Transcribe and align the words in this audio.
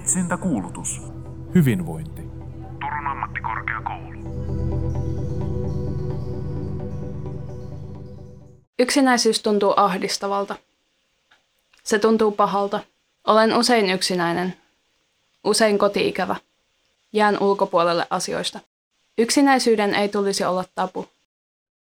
Etsintäkuulutus. 0.00 1.00
Hyvinvointi. 1.54 2.22
Turun 2.80 3.06
ammattikorkeakoulu. 3.10 4.20
Yksinäisyys 8.78 9.42
tuntuu 9.42 9.74
ahdistavalta. 9.76 10.56
Se 11.84 11.98
tuntuu 11.98 12.32
pahalta. 12.32 12.80
Olen 13.26 13.56
usein 13.56 13.90
yksinäinen. 13.90 14.54
Usein 15.44 15.78
kotiikävä. 15.78 16.36
Jään 17.12 17.38
ulkopuolelle 17.38 18.06
asioista. 18.10 18.60
Yksinäisyyden 19.18 19.94
ei 19.94 20.08
tulisi 20.08 20.44
olla 20.44 20.64
tabu. 20.74 21.06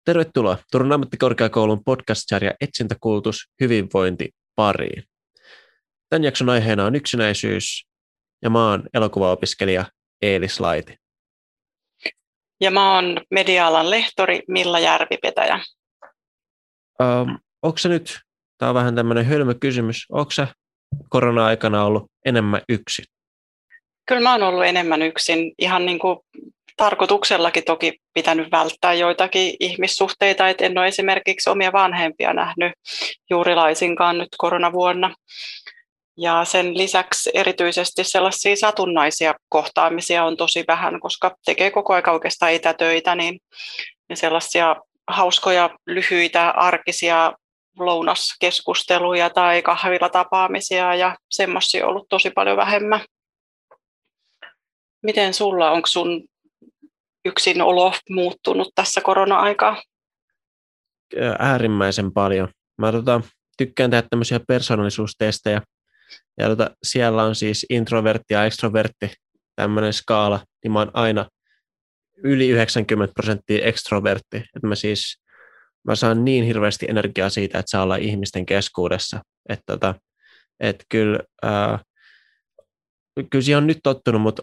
Tervetuloa 0.04 0.58
Turun 0.72 0.92
ammattikorkeakoulun 0.92 1.84
podcast-sarja 1.84 2.54
Etsintäkuulutus 2.60 3.48
hyvinvointi 3.60 4.34
pariin. 4.54 5.04
Tämän 6.08 6.24
jakson 6.24 6.50
aiheena 6.50 6.84
on 6.84 6.94
yksinäisyys 6.94 7.86
ja 8.42 8.50
mä 8.50 8.70
oon 8.70 8.82
elokuvaopiskelija 8.94 9.84
Eelis 10.22 10.60
Laiti. 10.60 10.96
Ja 12.60 12.70
mä 12.70 12.94
oon 12.94 13.20
media-alan 13.30 13.90
lehtori 13.90 14.42
Milla 14.48 14.78
Järvipetäjä. 14.78 15.60
Um, 17.02 17.38
onko 17.62 17.78
se 17.78 17.88
nyt, 17.88 18.20
tämä 18.58 18.68
on 18.68 18.74
vähän 18.74 18.94
tämmöinen 18.94 19.26
hölmö 19.26 19.54
kysymys, 19.54 20.06
onko 20.08 20.30
se 20.30 20.48
korona-aikana 21.08 21.84
ollut 21.84 22.10
enemmän 22.24 22.62
yksin? 22.68 23.04
Kyllä 24.06 24.20
mä 24.20 24.32
oon 24.32 24.42
ollut 24.42 24.64
enemmän 24.64 25.02
yksin, 25.02 25.52
ihan 25.58 25.86
niin 25.86 25.98
kuin 25.98 26.18
tarkoituksellakin 26.76 27.64
toki 27.64 27.98
pitänyt 28.14 28.50
välttää 28.50 28.94
joitakin 28.94 29.56
ihmissuhteita, 29.60 30.48
että 30.48 30.64
en 30.64 30.78
ole 30.78 30.86
esimerkiksi 30.86 31.50
omia 31.50 31.72
vanhempia 31.72 32.32
nähnyt 32.32 32.72
juuri 33.30 33.54
laisinkaan 33.54 34.18
nyt 34.18 34.28
koronavuonna. 34.38 35.14
Ja 36.16 36.44
sen 36.44 36.78
lisäksi 36.78 37.30
erityisesti 37.34 38.04
sellaisia 38.04 38.56
satunnaisia 38.56 39.34
kohtaamisia 39.48 40.24
on 40.24 40.36
tosi 40.36 40.64
vähän, 40.68 41.00
koska 41.00 41.36
tekee 41.44 41.70
koko 41.70 41.94
aika 41.94 42.12
oikeastaan 42.12 42.52
etätöitä, 42.52 43.14
niin, 43.14 43.40
niin 44.08 44.16
sellaisia 44.16 44.76
hauskoja, 45.06 45.70
lyhyitä, 45.86 46.50
arkisia 46.50 47.32
lounaskeskusteluja 47.78 49.30
tai 49.30 49.62
kahvilatapaamisia 49.62 50.94
ja 50.94 51.16
semmoisia 51.30 51.84
on 51.84 51.90
ollut 51.90 52.08
tosi 52.08 52.30
paljon 52.30 52.56
vähemmän. 52.56 53.00
Miten 55.02 55.34
sulla, 55.34 55.70
onko 55.70 55.86
sun 55.86 56.24
yksinolo 57.24 57.92
muuttunut 58.10 58.68
tässä 58.74 59.00
korona-aikaa? 59.00 59.82
Äärimmäisen 61.38 62.12
paljon. 62.12 62.48
Mä 62.78 62.92
tota, 62.92 63.20
tykkään 63.56 63.90
tehdä 63.90 64.08
tämmöisiä 64.10 64.40
persoonallisuustestejä. 64.48 65.62
Ja 66.38 66.48
tota, 66.48 66.70
siellä 66.82 67.22
on 67.22 67.34
siis 67.34 67.66
introvertti 67.70 68.34
ja 68.34 68.44
extrovertti 68.44 69.12
tämmöinen 69.56 69.92
skaala, 69.92 70.44
niin 70.64 70.72
mä 70.72 70.78
oon 70.78 70.90
aina 70.94 71.28
yli 72.16 72.48
90 72.48 73.14
prosenttia 73.14 73.64
extrovertti. 73.64 74.36
Että 74.36 74.66
mä 74.66 74.74
siis 74.74 75.24
mä 75.84 75.94
saan 75.94 76.24
niin 76.24 76.44
hirveästi 76.44 76.86
energiaa 76.88 77.28
siitä, 77.28 77.58
että 77.58 77.70
saa 77.70 77.82
olla 77.82 77.96
ihmisten 77.96 78.46
keskuudessa. 78.46 79.20
Että 79.48 79.64
tota, 79.66 79.94
et 80.60 80.84
kyllä, 80.88 81.20
ää, 81.42 81.78
kyllä 83.30 83.42
siihen 83.42 83.58
on 83.58 83.66
nyt 83.66 83.80
tottunut, 83.82 84.22
mutta 84.22 84.42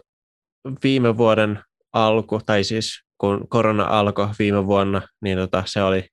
viime 0.84 1.16
vuoden 1.16 1.62
alku, 1.92 2.40
tai 2.46 2.64
siis 2.64 3.02
kun 3.18 3.48
korona 3.48 3.84
alkoi 3.84 4.28
viime 4.38 4.66
vuonna, 4.66 5.02
niin 5.22 5.38
tota, 5.38 5.62
se, 5.66 5.82
oli, 5.82 6.08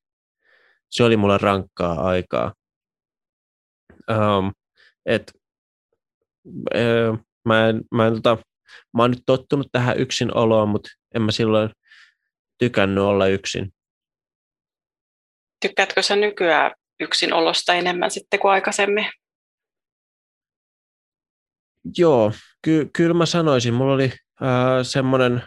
se 0.89 1.03
oli 1.03 1.17
mulle 1.17 1.38
rankkaa 1.38 2.08
aikaa. 2.08 2.53
Um, 4.11 4.52
et, 5.05 5.31
äh, 6.75 7.19
mä, 7.45 7.69
en, 7.69 7.81
mä, 7.92 8.08
en, 8.08 8.14
tota, 8.14 8.38
mä 8.97 9.03
oon 9.03 9.11
nyt 9.11 9.23
tottunut 9.25 9.67
tähän 9.72 9.97
yksin 9.97 10.38
oloon, 10.38 10.69
mutta 10.69 10.89
en 11.16 11.22
mä 11.22 11.31
silloin 11.31 11.69
tykännyt 12.58 13.04
olla 13.04 13.27
yksin. 13.27 13.73
Tykkäätkö 15.61 16.02
sä 16.02 16.15
nykyään 16.15 16.71
yksin 16.99 17.33
olosta 17.33 17.73
enemmän 17.73 18.11
sitten 18.11 18.39
kuin 18.39 18.52
aikaisemmin? 18.52 19.05
Joo, 21.98 22.32
ky- 22.61 22.89
kyllä 22.93 23.14
mä 23.14 23.26
sanoisin. 23.26 23.73
Mulla 23.73 23.93
oli 23.93 24.11
äh, 24.42 24.80
semmoinen 24.82 25.43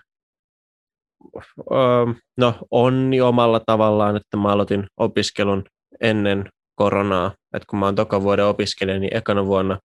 no 2.37 2.55
onni 2.71 3.21
omalla 3.21 3.61
tavallaan, 3.67 4.17
että 4.17 4.37
mä 4.37 4.49
aloitin 4.49 4.87
opiskelun 4.97 5.65
ennen 6.01 6.49
koronaa. 6.75 7.35
Että 7.55 7.67
kun 7.71 7.79
mä 7.79 7.87
oon 7.87 7.95
toka 7.95 8.23
vuoden 8.23 8.45
opiskelija, 8.45 8.99
niin 8.99 9.17
ekana 9.17 9.47
vuonna 9.47 9.79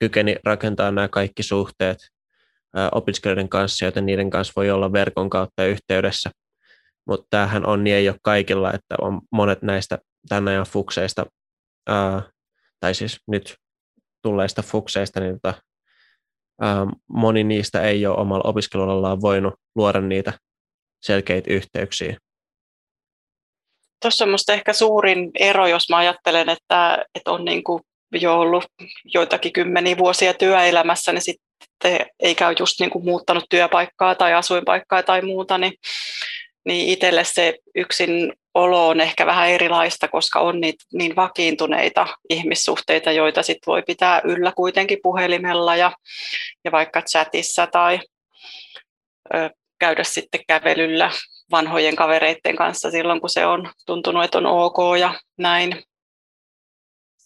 kykeni 0.00 0.36
rakentaa 0.44 0.90
nämä 0.90 1.08
kaikki 1.08 1.42
suhteet 1.42 1.98
opiskelijoiden 2.92 3.48
kanssa, 3.48 3.84
joten 3.84 4.06
niiden 4.06 4.30
kanssa 4.30 4.52
voi 4.56 4.70
olla 4.70 4.92
verkon 4.92 5.30
kautta 5.30 5.64
yhteydessä. 5.64 6.30
Mutta 7.06 7.26
tämähän 7.30 7.66
onni 7.66 7.92
ei 7.92 8.08
ole 8.08 8.16
kaikilla, 8.22 8.72
että 8.72 8.94
on 9.00 9.20
monet 9.32 9.62
näistä 9.62 9.98
tämän 10.28 10.48
ajan 10.48 10.66
fukseista, 10.66 11.26
ää, 11.86 12.22
tai 12.80 12.94
siis 12.94 13.20
nyt 13.26 13.56
tulleista 14.22 14.62
fukseista, 14.62 15.20
niin 15.20 15.34
tota, 15.34 15.62
ää, 16.60 16.86
moni 17.08 17.44
niistä 17.44 17.82
ei 17.82 18.06
ole 18.06 18.16
omalla 18.16 18.48
opiskelualallaan 18.48 19.20
voinut 19.20 19.54
luoda 19.74 20.00
niitä 20.00 20.32
selkeitä 21.02 21.50
yhteyksiä. 21.52 22.16
Tuossa 24.02 24.24
on 24.24 24.28
minusta 24.28 24.52
ehkä 24.52 24.72
suurin 24.72 25.30
ero, 25.38 25.66
jos 25.66 25.88
mä 25.90 25.96
ajattelen, 25.96 26.48
että, 26.48 27.04
että 27.14 27.30
on 27.30 27.44
niin 27.44 27.64
kuin 27.64 27.82
jo 28.12 28.40
ollut 28.40 28.64
joitakin 29.14 29.52
kymmeniä 29.52 29.98
vuosia 29.98 30.34
työelämässä, 30.34 31.12
niin 31.12 31.22
sitten 31.22 32.06
ei 32.20 32.34
käy 32.34 32.54
just 32.58 32.80
niin 32.80 32.90
kuin 32.90 33.04
muuttanut 33.04 33.44
työpaikkaa 33.50 34.14
tai 34.14 34.34
asuinpaikkaa 34.34 35.02
tai 35.02 35.22
muuta, 35.22 35.58
niin, 35.58 35.72
niin 36.64 36.88
itselle 36.88 37.24
se 37.24 37.54
yksin 37.74 38.32
olo 38.54 38.88
on 38.88 39.00
ehkä 39.00 39.26
vähän 39.26 39.48
erilaista, 39.48 40.08
koska 40.08 40.40
on 40.40 40.60
niitä 40.60 40.84
niin 40.92 41.16
vakiintuneita 41.16 42.06
ihmissuhteita, 42.30 43.12
joita 43.12 43.42
sit 43.42 43.58
voi 43.66 43.82
pitää 43.82 44.20
yllä 44.24 44.52
kuitenkin 44.56 44.98
puhelimella 45.02 45.76
ja, 45.76 45.92
ja 46.64 46.72
vaikka 46.72 47.02
chatissa 47.02 47.66
tai 47.66 48.00
ö, 49.34 49.50
käydä 49.78 50.04
sitten 50.04 50.40
kävelyllä 50.46 51.10
vanhojen 51.50 51.96
kavereiden 51.96 52.56
kanssa 52.56 52.90
silloin, 52.90 53.20
kun 53.20 53.30
se 53.30 53.46
on 53.46 53.70
tuntunut, 53.86 54.24
että 54.24 54.38
on 54.38 54.46
ok 54.46 54.78
ja 55.00 55.14
näin. 55.38 55.82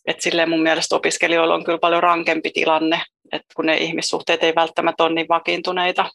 Et 0.06 0.20
silleen 0.20 0.50
mun 0.50 0.62
mielestä 0.62 0.96
opiskelijoilla 0.96 1.54
on 1.54 1.64
kyllä 1.64 1.78
paljon 1.78 2.02
rankempi 2.02 2.50
tilanne, 2.50 3.02
että 3.32 3.54
kun 3.56 3.66
ne 3.66 3.76
ihmissuhteet 3.76 4.42
ei 4.42 4.54
välttämättä 4.54 5.04
ole 5.04 5.14
niin 5.14 5.28
vakiintuneita. 5.28 6.10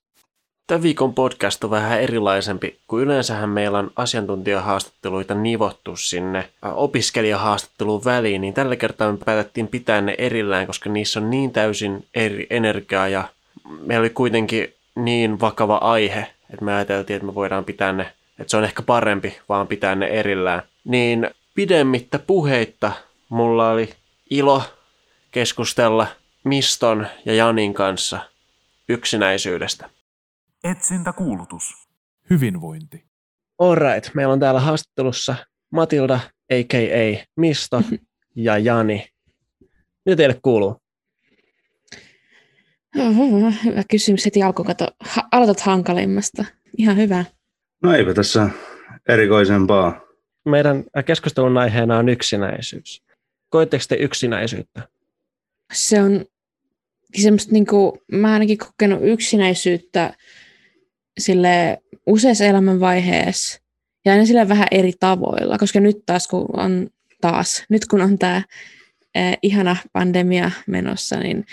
Tämän 0.67 0.83
viikon 0.83 1.13
podcast 1.13 1.63
on 1.63 1.69
vähän 1.69 2.01
erilaisempi, 2.01 2.78
kun 2.88 3.01
yleensähän 3.01 3.49
meillä 3.49 3.78
on 3.78 3.91
asiantuntijahaastatteluita 3.95 5.33
nivottu 5.33 5.95
sinne 5.95 6.49
opiskelijahaastatteluun 6.61 8.05
väliin, 8.05 8.41
niin 8.41 8.53
tällä 8.53 8.75
kertaa 8.75 9.11
me 9.11 9.17
päätettiin 9.25 9.67
pitää 9.67 10.01
ne 10.01 10.16
erillään, 10.17 10.67
koska 10.67 10.89
niissä 10.89 11.19
on 11.19 11.29
niin 11.29 11.51
täysin 11.51 12.05
eri 12.16 12.47
energiaa 12.49 13.07
ja 13.07 13.23
meillä 13.81 14.03
oli 14.03 14.09
kuitenkin 14.09 14.73
niin 14.95 15.39
vakava 15.39 15.75
aihe, 15.75 16.28
että 16.53 16.66
me 16.66 16.75
ajateltiin, 16.75 17.16
että 17.16 17.25
me 17.25 17.35
voidaan 17.35 17.66
pitää 17.66 17.94
ne, 17.94 18.03
että 18.39 18.51
se 18.51 18.57
on 18.57 18.63
ehkä 18.63 18.81
parempi 18.81 19.38
vaan 19.49 19.67
pitää 19.67 19.95
ne 19.95 20.07
erillään. 20.07 20.61
Niin 20.83 21.29
pidemmittä 21.55 22.19
puheitta 22.19 22.91
mulla 23.29 23.69
oli 23.69 23.90
ilo 24.29 24.63
keskustella 25.31 26.07
Miston 26.44 27.07
ja 27.25 27.34
Janin 27.34 27.73
kanssa 27.73 28.19
yksinäisyydestä. 28.90 29.90
Etsintäkuulutus. 30.63 31.88
Hyvinvointi. 32.29 33.06
Alright, 33.59 34.13
meillä 34.16 34.34
on 34.34 34.40
täällä 34.40 34.59
haastattelussa 34.59 35.35
Matilda, 35.72 36.19
a.k.a. 36.51 37.25
Misto 37.35 37.81
ja 38.35 38.57
Jani. 38.57 39.07
Mitä 40.06 40.16
teille 40.16 40.40
kuuluu? 40.41 40.81
Hyvä 43.66 43.84
kysymys 43.90 44.26
heti 44.26 44.43
alkuun. 44.43 44.66
Kato, 44.66 44.87
ha- 44.99 45.28
aloitat 45.31 45.59
hankalimmasta. 45.59 46.46
Ihan 46.78 46.97
hyvä. 46.97 47.26
No 47.84 47.93
eipä 47.93 48.14
tässä 48.14 48.49
erikoisempaa. 49.09 50.02
Meidän 50.46 50.84
keskustelun 51.05 51.58
aiheena 51.58 51.97
on 51.97 52.09
yksinäisyys. 52.09 53.03
Koetteko 53.49 53.84
te 53.90 53.96
yksinäisyyttä? 53.96 54.87
Se 55.73 56.01
on 56.01 56.25
semmoista, 57.22 57.51
niin 57.51 57.66
kuin, 57.66 57.91
mä 58.11 58.34
ainakin 58.34 58.57
kokenut 58.57 58.99
yksinäisyyttä 59.03 60.13
sille 61.19 61.81
useassa 62.05 62.46
elämänvaiheessa 62.46 63.59
ja 64.05 64.11
aina 64.11 64.25
sille 64.25 64.49
vähän 64.49 64.67
eri 64.72 64.93
tavoilla, 64.99 65.57
koska 65.57 65.79
nyt 65.79 65.97
taas 66.05 66.28
kun 66.28 66.59
on 66.59 66.90
taas, 67.22 67.63
nyt 67.69 67.85
kun 67.85 68.01
on 68.01 68.19
tämä 68.19 68.43
eh, 69.16 69.37
ihana 69.41 69.75
pandemia 69.93 70.52
menossa, 70.67 71.19
niin 71.19 71.45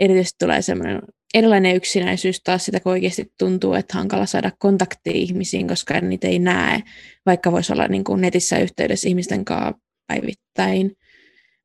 erityisesti 0.00 0.38
tulee 0.38 0.62
semmoinen 0.62 1.02
erilainen 1.34 1.76
yksinäisyys 1.76 2.40
taas 2.40 2.64
sitä, 2.64 2.80
kun 2.80 2.92
oikeasti 2.92 3.32
tuntuu, 3.38 3.74
että 3.74 3.98
hankala 3.98 4.26
saada 4.26 4.50
kontaktia 4.58 5.12
ihmisiin, 5.12 5.68
koska 5.68 6.00
niitä 6.00 6.28
ei 6.28 6.38
näe, 6.38 6.82
vaikka 7.26 7.52
voisi 7.52 7.72
olla 7.72 7.88
niin 7.88 8.04
kuin 8.04 8.20
netissä 8.20 8.58
yhteydessä 8.58 9.08
ihmisten 9.08 9.44
kanssa 9.44 9.80
päivittäin. 10.06 10.96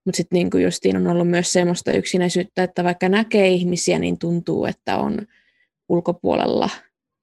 Mutta 0.05 0.17
sitten 0.17 0.35
niinku 0.35 0.57
justiin 0.57 0.97
on 0.97 1.07
ollut 1.07 1.27
myös 1.27 1.53
semmoista 1.53 1.91
yksinäisyyttä, 1.91 2.63
että 2.63 2.83
vaikka 2.83 3.09
näkee 3.09 3.47
ihmisiä, 3.47 3.99
niin 3.99 4.19
tuntuu, 4.19 4.65
että 4.65 4.97
on 4.97 5.27
ulkopuolella. 5.89 6.69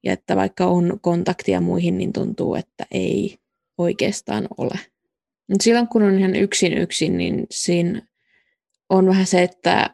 Ja 0.04 0.12
että 0.12 0.36
vaikka 0.36 0.66
on 0.66 0.98
kontaktia 1.00 1.60
muihin, 1.60 1.98
niin 1.98 2.12
tuntuu, 2.12 2.54
että 2.54 2.86
ei 2.90 3.38
oikeastaan 3.78 4.48
ole. 4.58 4.80
Mut 5.48 5.60
silloin 5.60 5.88
kun 5.88 6.02
on 6.02 6.18
ihan 6.18 6.36
yksin 6.36 6.78
yksin, 6.78 7.18
niin 7.18 7.46
siinä 7.50 8.02
on 8.88 9.06
vähän 9.06 9.26
se, 9.26 9.42
että 9.42 9.90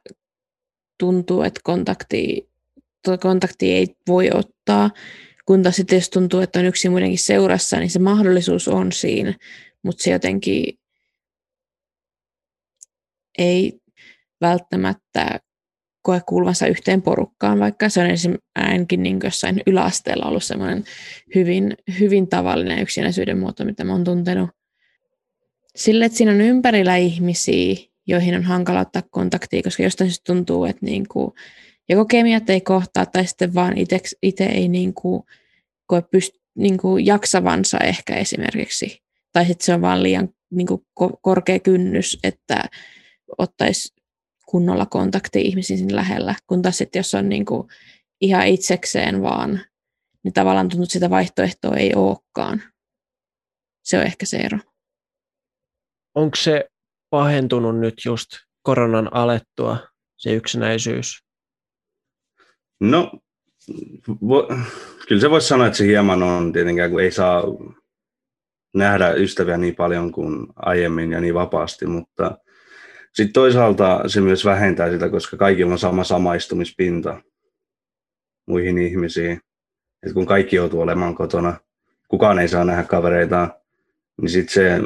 tuntuu, 0.99 1.43
että 1.43 1.61
kontakti, 1.64 2.49
kontakti 3.20 3.73
ei 3.73 3.96
voi 4.08 4.31
ottaa, 4.35 4.90
kun 5.46 5.62
taas 5.62 5.76
sitten 5.76 5.96
jos 5.96 6.11
tuntuu, 6.11 6.40
että 6.40 6.58
on 6.58 6.64
yksin 6.64 6.90
muidenkin 6.90 7.19
seurassa, 7.19 7.76
niin 7.76 7.90
se 7.90 7.99
mahdollisuus 7.99 8.69
on 8.69 8.93
siinä, 8.93 9.35
mutta 9.82 10.02
se 10.02 10.11
jotenkin 10.11 10.78
ei 13.38 13.81
välttämättä 14.40 15.40
koe 16.02 16.20
kuuluvansa 16.29 16.67
yhteen 16.67 17.02
porukkaan, 17.02 17.58
vaikka 17.58 17.88
se 17.88 18.00
on 18.00 18.11
esimerkiksi 18.11 18.49
ainakin 18.55 19.02
niin 19.02 19.20
jossain 19.25 19.62
yläasteella 19.67 20.26
ollut 20.26 20.44
semmoinen 20.44 20.84
hyvin, 21.34 21.75
hyvin 22.00 22.29
tavallinen 22.29 22.79
yksinäisyyden 22.79 23.38
muoto, 23.38 23.64
mitä 23.64 23.84
mä 23.84 23.93
oon 23.93 24.05
tuntenut. 24.05 24.50
Sille, 25.76 26.05
että 26.05 26.19
siinä 26.19 26.32
on 26.32 26.40
ympärillä 26.40 26.96
ihmisiä, 26.96 27.76
joihin 28.06 28.34
on 28.34 28.43
hankala 28.43 28.81
ottaa 28.81 29.02
kontaktia, 29.11 29.62
koska 29.62 29.82
jostain 29.82 30.11
syystä 30.11 30.32
tuntuu, 30.32 30.64
että 30.64 30.87
niin 30.87 31.08
kuin, 31.08 31.32
joko 31.88 32.05
kemiat 32.05 32.50
ei 32.50 32.61
kohtaa 32.61 33.06
tai 33.06 33.26
sitten 33.26 33.55
vaan 33.55 33.75
itse 34.23 34.44
ei 34.44 34.69
niin 34.69 34.94
kuin, 34.94 35.23
koe 35.87 36.02
pyst, 36.02 36.35
niin 36.55 36.78
kuin 36.78 37.06
jaksavansa 37.06 37.78
ehkä 37.78 38.14
esimerkiksi. 38.14 39.02
Tai 39.32 39.46
sitten 39.46 39.64
se 39.64 39.75
on 39.75 39.81
vaan 39.81 40.02
liian 40.02 40.28
niin 40.50 40.67
kuin, 40.67 40.82
korkea 41.23 41.58
kynnys, 41.58 42.19
että 42.25 42.64
ottaisi 43.38 43.94
kunnolla 44.46 44.87
kontakti 44.87 45.40
ihmisiin 45.40 45.96
lähellä, 45.96 46.34
kun 46.46 46.62
taas 46.62 46.79
sitten 46.79 47.00
jos 47.00 47.14
on 47.14 47.29
niin 47.29 47.44
kuin 47.44 47.69
ihan 48.20 48.46
itsekseen 48.46 49.23
vaan, 49.23 49.61
niin 50.25 50.34
tavallaan 50.34 50.69
tuntuu, 50.69 50.82
että 50.82 50.93
sitä 50.93 51.11
vaihtoehtoa 51.11 51.76
ei 51.76 51.94
olekaan. 51.94 52.62
Se 53.84 53.99
on 53.99 54.05
ehkä 54.05 54.26
se 54.26 54.37
ero. 54.37 54.58
Onko 56.14 56.37
se 56.37 56.64
pahentunut 57.11 57.79
nyt 57.79 57.94
just 58.05 58.29
koronan 58.62 59.14
alettua, 59.14 59.76
se 60.17 60.32
yksinäisyys? 60.32 61.25
No, 62.81 63.12
vo, 64.28 64.49
kyllä 65.08 65.20
se 65.20 65.31
voisi 65.31 65.49
sanoa, 65.49 65.67
että 65.67 65.76
se 65.76 65.87
hieman 65.87 66.23
on 66.23 66.52
tietenkään, 66.52 66.90
kun 66.90 67.00
ei 67.00 67.11
saa 67.11 67.43
nähdä 68.75 69.11
ystäviä 69.11 69.56
niin 69.56 69.76
paljon 69.76 70.12
kuin 70.12 70.46
aiemmin 70.56 71.12
ja 71.12 71.20
niin 71.20 71.35
vapaasti, 71.35 71.87
mutta 71.87 72.38
sitten 73.12 73.32
toisaalta 73.32 74.03
se 74.06 74.20
myös 74.20 74.44
vähentää 74.44 74.91
sitä, 74.91 75.09
koska 75.09 75.37
kaikilla 75.37 75.73
on 75.73 75.79
sama 75.79 76.05
samaistumispinta 76.05 77.23
muihin 78.47 78.79
ihmisiin. 78.79 79.41
Et 80.06 80.12
kun 80.12 80.26
kaikki 80.26 80.56
joutuu 80.56 80.81
olemaan 80.81 81.14
kotona, 81.14 81.56
kukaan 82.09 82.38
ei 82.38 82.49
saa 82.49 82.64
nähdä 82.64 82.82
kavereita, 82.82 83.49
niin 84.20 84.31
sitten 84.31 84.55
se, 84.55 84.81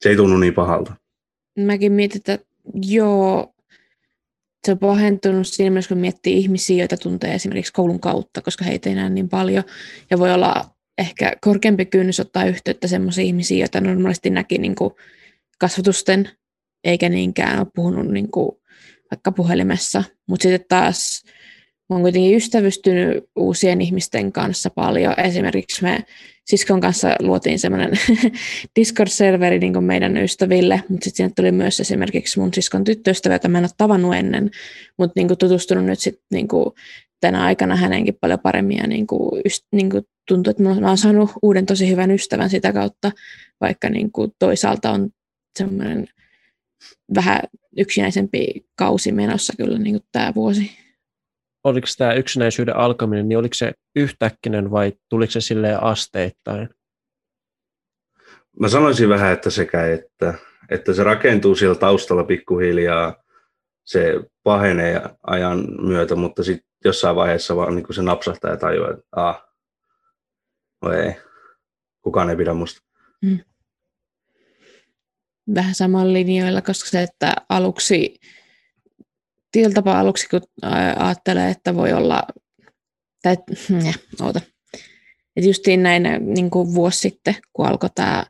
se 0.00 0.08
ei 0.08 0.16
tunnu 0.16 0.36
niin 0.36 0.54
pahalta. 0.54 0.94
Mäkin 1.58 1.92
mietin, 1.92 2.18
että 2.18 2.38
joo, 2.82 3.54
se 4.66 4.72
on 4.72 4.78
pahentunut 4.78 5.46
siinä 5.46 5.70
myös, 5.70 5.88
kun 5.88 5.98
miettii 5.98 6.38
ihmisiä, 6.38 6.78
joita 6.78 6.96
tuntee 6.96 7.34
esimerkiksi 7.34 7.72
koulun 7.72 8.00
kautta, 8.00 8.42
koska 8.42 8.64
heitä 8.64 8.88
ei 8.88 8.94
näe 8.94 9.10
niin 9.10 9.28
paljon. 9.28 9.64
Ja 10.10 10.18
voi 10.18 10.32
olla 10.32 10.64
ehkä 10.98 11.32
korkeampi 11.40 11.86
kynnys 11.86 12.20
ottaa 12.20 12.44
yhteyttä 12.44 12.88
sellaisiin 12.88 13.26
ihmisiin, 13.26 13.60
joita 13.60 13.80
normaalisti 13.80 14.30
näki 14.30 14.58
niin 14.58 14.74
kuin 14.74 14.94
kasvatusten 15.58 16.28
eikä 16.84 17.08
niinkään 17.08 17.58
ole 17.58 17.66
puhunut 17.74 18.08
niin 18.08 18.30
kuin 18.30 18.50
vaikka 19.10 19.32
puhelimessa. 19.32 20.04
Mutta 20.28 20.42
sitten 20.42 20.68
taas 20.68 21.22
oon 21.94 22.02
kuitenkin 22.02 22.36
ystävystynyt 22.36 23.24
uusien 23.36 23.80
ihmisten 23.80 24.32
kanssa 24.32 24.70
paljon. 24.70 25.14
Esimerkiksi 25.20 25.82
me 25.82 26.04
siskon 26.46 26.80
kanssa 26.80 27.16
luotiin 27.20 27.58
semmoinen 27.58 27.90
Discord-serveri 28.80 29.58
niin 29.58 29.84
meidän 29.84 30.16
ystäville, 30.16 30.82
mutta 30.88 31.04
sitten 31.04 31.16
sinne 31.16 31.32
tuli 31.36 31.52
myös 31.52 31.80
esimerkiksi 31.80 32.40
mun 32.40 32.54
siskon 32.54 32.84
tyttöystävä, 32.84 33.34
jota 33.34 33.48
mä 33.48 33.58
en 33.58 33.64
ole 33.64 33.70
tavannut 33.76 34.14
ennen, 34.14 34.50
mutta 34.98 35.12
niin 35.16 35.38
tutustunut 35.38 35.84
nyt 35.84 36.00
sitten 36.00 36.24
niin 36.32 36.48
tänä 37.20 37.44
aikana 37.44 37.76
hänenkin 37.76 38.18
paljon 38.20 38.40
paremmin 38.40 38.76
ja 38.76 38.86
niin 38.86 39.06
kuin, 39.06 39.42
niin 39.72 39.90
kuin 39.90 40.04
tuntuu, 40.28 40.50
että 40.50 40.62
mä 40.62 40.88
oon 40.88 40.98
saanut 40.98 41.30
uuden 41.42 41.66
tosi 41.66 41.90
hyvän 41.90 42.10
ystävän 42.10 42.50
sitä 42.50 42.72
kautta, 42.72 43.12
vaikka 43.60 43.88
niin 43.88 44.12
kuin 44.12 44.32
toisaalta 44.38 44.90
on 44.90 45.10
semmoinen 45.58 46.08
vähän 47.14 47.40
yksinäisempi 47.76 48.66
kausi 48.78 49.12
menossa 49.12 49.52
kyllä 49.56 49.78
niin 49.78 49.94
kuin 49.94 50.08
tämä 50.12 50.32
vuosi. 50.34 50.78
Oliko 51.64 51.86
tämä 51.98 52.12
yksinäisyyden 52.12 52.76
alkaminen, 52.76 53.28
niin 53.28 53.38
oliko 53.38 53.54
se 53.54 53.72
yhtäkkinen 53.96 54.70
vai 54.70 54.92
tuliko 55.08 55.30
se 55.30 55.40
silleen 55.40 55.82
asteittain? 55.82 56.68
Mä 58.60 58.68
sanoisin 58.68 59.08
vähän, 59.08 59.32
että 59.32 59.50
sekä 59.50 59.86
että, 59.86 60.34
että 60.70 60.92
se 60.92 61.04
rakentuu 61.04 61.54
siellä 61.54 61.74
taustalla 61.74 62.24
pikkuhiljaa, 62.24 63.22
se 63.84 64.14
pahenee 64.42 65.02
ajan 65.22 65.66
myötä, 65.80 66.14
mutta 66.14 66.44
sitten 66.44 66.68
jossain 66.84 67.16
vaiheessa 67.16 67.56
vaan 67.56 67.74
niin 67.74 67.94
se 67.94 68.02
napsahtaa 68.02 68.50
ja 68.50 68.56
tajuaa, 68.56 68.90
että 68.90 69.04
ah, 69.12 69.44
no 70.82 70.92
ei, 70.92 71.16
kukaan 72.02 72.30
ei 72.30 72.36
pidä 72.36 72.54
musta. 72.54 72.80
Mm 73.22 73.38
vähän 75.54 75.74
samalla 75.74 76.12
linjoilla, 76.12 76.62
koska 76.62 76.90
se, 76.90 77.02
että 77.02 77.34
aluksi, 77.48 78.14
tietyllä 79.52 79.74
tapaa 79.74 80.00
aluksi, 80.00 80.28
kun 80.28 80.40
ajattelee, 80.98 81.50
että 81.50 81.74
voi 81.74 81.92
olla, 81.92 82.22
tai, 83.22 83.36
ja, 83.86 83.92
oota, 84.26 84.40
että 85.36 85.48
justiin 85.48 85.82
näin 85.82 86.02
niin 86.20 86.50
kuin 86.50 86.74
vuosi 86.74 86.98
sitten, 86.98 87.36
kun 87.52 87.66
alkoi 87.66 87.90
tämä 87.94 88.24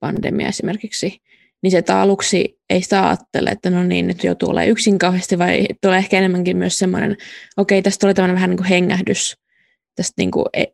pandemia 0.00 0.48
esimerkiksi, 0.48 1.22
niin 1.62 1.70
se, 1.70 1.78
että 1.78 2.00
aluksi 2.00 2.58
ei 2.70 2.82
sitä 2.82 3.08
ajattele, 3.08 3.50
että 3.50 3.70
no 3.70 3.82
niin, 3.82 4.06
nyt 4.06 4.24
joutuu 4.24 4.50
olemaan 4.50 4.70
yksin 4.70 4.98
kauheasti, 4.98 5.38
vai 5.38 5.66
tulee 5.82 5.98
ehkä 5.98 6.18
enemmänkin 6.18 6.56
myös 6.56 6.78
semmoinen, 6.78 7.16
okei, 7.56 7.78
okay, 7.78 7.82
tästä 7.82 8.00
tulee 8.00 8.14
tämmöinen 8.14 8.34
vähän 8.34 8.50
niin 8.50 8.58
kuin 8.58 8.68
hengähdys, 8.68 9.36
tästä 9.98 10.14
niin 10.16 10.30
kuin, 10.30 10.44
e, 10.52 10.64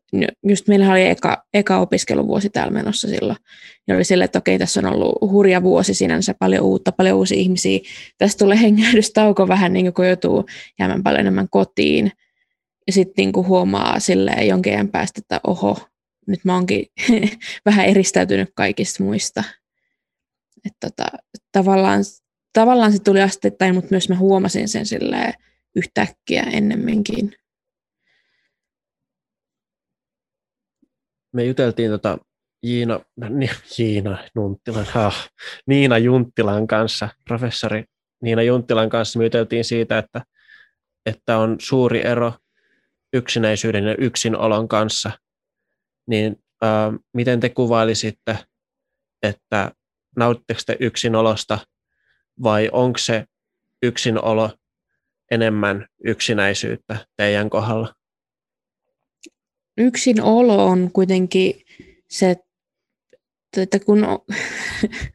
just 0.47 0.69
meillä 0.69 0.91
oli 0.91 1.09
eka, 1.09 1.45
eka 1.55 1.79
opiskeluvuosi 1.79 2.51
täällä 2.51 2.73
menossa 2.73 3.09
silloin. 3.09 3.39
Ja 3.89 3.95
oli 3.95 4.05
silleen, 4.05 4.25
että 4.25 4.39
okei, 4.39 4.59
tässä 4.59 4.81
on 4.81 4.87
ollut 4.87 5.31
hurja 5.31 5.63
vuosi 5.63 5.95
sinänsä, 5.95 6.35
paljon 6.39 6.63
uutta, 6.63 6.93
paljon 6.93 7.19
uusia 7.19 7.39
ihmisiä. 7.39 7.79
Tästä 8.19 8.39
tulee 8.39 8.61
hengähdystauko 8.61 9.49
vähän, 9.49 9.73
niin 9.73 9.85
kuin, 9.87 9.95
kun 9.95 10.07
joutuu 10.07 10.47
jäämään 10.79 11.03
paljon 11.03 11.21
enemmän 11.21 11.49
kotiin. 11.51 12.13
Ja 12.87 12.93
sitten 12.93 13.23
niin 13.23 13.33
kuin 13.33 13.47
huomaa 13.47 14.01
silleen 14.01 14.49
jonkin 14.49 14.73
ajan 14.73 14.89
päästä, 14.89 15.21
että 15.21 15.41
oho, 15.47 15.79
nyt 16.27 16.45
mä 16.45 16.55
oonkin 16.55 16.87
vähän 17.67 17.87
eristäytynyt 17.87 18.51
kaikista 18.55 19.05
muista. 19.05 19.45
Että 20.67 20.91
tota, 20.91 21.19
tavallaan, 21.53 22.05
tavallaan 22.53 22.93
se 22.93 22.99
tuli 22.99 23.23
asteittain, 23.23 23.75
mutta 23.75 23.89
myös 23.91 24.09
mä 24.09 24.17
huomasin 24.17 24.69
sen 24.69 24.87
silleen 24.87 25.35
yhtäkkiä 25.77 26.43
ennemminkin. 26.43 27.35
Me 31.35 31.45
juteltiin 31.45 31.91
tota 31.91 32.19
Jiina, 32.63 33.01
Jiina 33.79 34.19
Junttilan, 34.35 34.87
ah, 34.95 35.31
Niina 35.67 35.99
Junttilan 35.99 36.67
kanssa, 36.67 37.09
professori 37.25 37.85
Niina 38.23 38.43
Junttilan 38.43 38.89
kanssa, 38.89 39.19
me 39.19 39.25
juteltiin 39.25 39.65
siitä, 39.65 39.99
että, 39.99 40.23
että 41.07 41.39
on 41.39 41.57
suuri 41.61 42.07
ero 42.07 42.33
yksinäisyyden 43.13 43.85
ja 43.85 43.95
yksinolon 43.99 44.69
kanssa, 44.69 45.11
niin 46.07 46.37
ää, 46.63 46.93
miten 47.15 47.41
te 47.41 47.49
kuvailisitte, 47.49 48.39
että 49.23 49.73
nautitteko 50.17 50.61
te 50.67 50.77
yksinolosta 50.81 51.59
vai 52.43 52.69
onko 52.73 52.99
se 52.99 53.25
yksinolo 53.83 54.51
enemmän 55.31 55.87
yksinäisyyttä 56.05 57.07
teidän 57.17 57.51
kohdalla? 57.51 57.95
Yksin 59.79 60.23
olo 60.23 60.67
on 60.67 60.91
kuitenkin 60.93 61.55
se, 62.09 62.37
että 63.57 63.79
kun 63.79 64.05
on, 64.05 64.19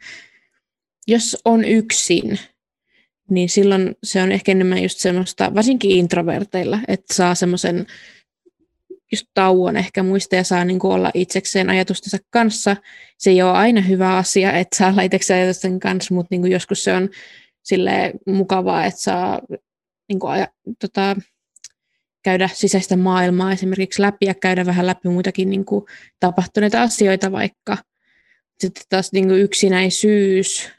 jos 1.07 1.37
on 1.45 1.65
yksin, 1.65 2.39
niin 3.29 3.49
silloin 3.49 3.95
se 4.03 4.21
on 4.21 4.31
ehkä 4.31 4.51
enemmän 4.51 4.83
just 4.83 4.99
semmoista, 4.99 5.55
varsinkin 5.55 5.91
introverteilla, 5.91 6.79
että 6.87 7.13
saa 7.13 7.35
semmoisen 7.35 7.87
just 9.11 9.27
tauon 9.33 9.77
ehkä 9.77 10.03
muista 10.03 10.35
ja 10.35 10.43
saa 10.43 10.65
niin 10.65 10.79
olla 10.83 11.11
itsekseen 11.13 11.69
ajatustensa 11.69 12.17
kanssa. 12.29 12.75
Se 13.17 13.29
ei 13.29 13.41
ole 13.41 13.51
aina 13.51 13.81
hyvä 13.81 14.17
asia, 14.17 14.51
että 14.51 14.77
saa 14.77 14.89
olla 14.91 15.01
itsekseen 15.01 15.39
ajatusten 15.39 15.79
kanssa, 15.79 16.13
mutta 16.13 16.27
niin 16.31 16.51
joskus 16.51 16.83
se 16.83 16.93
on 16.93 17.09
sille 17.63 18.13
mukavaa, 18.25 18.85
että 18.85 19.01
saa 19.01 19.41
niin 20.09 20.19
kuin 20.19 20.31
aja, 20.31 20.47
tota, 20.79 21.15
käydä 22.23 22.49
sisäistä 22.53 22.95
maailmaa 22.95 23.51
esimerkiksi 23.51 24.01
läpi 24.01 24.25
ja 24.25 24.33
käydä 24.33 24.65
vähän 24.65 24.87
läpi 24.87 25.09
muitakin 25.09 25.49
niin 25.49 25.65
kuin 25.65 25.85
tapahtuneita 26.19 26.81
asioita 26.81 27.31
vaikka. 27.31 27.77
Sitten 28.59 28.83
taas 28.89 29.11
niin 29.11 29.27
kuin 29.27 29.41
yksinäisyys, 29.41 30.69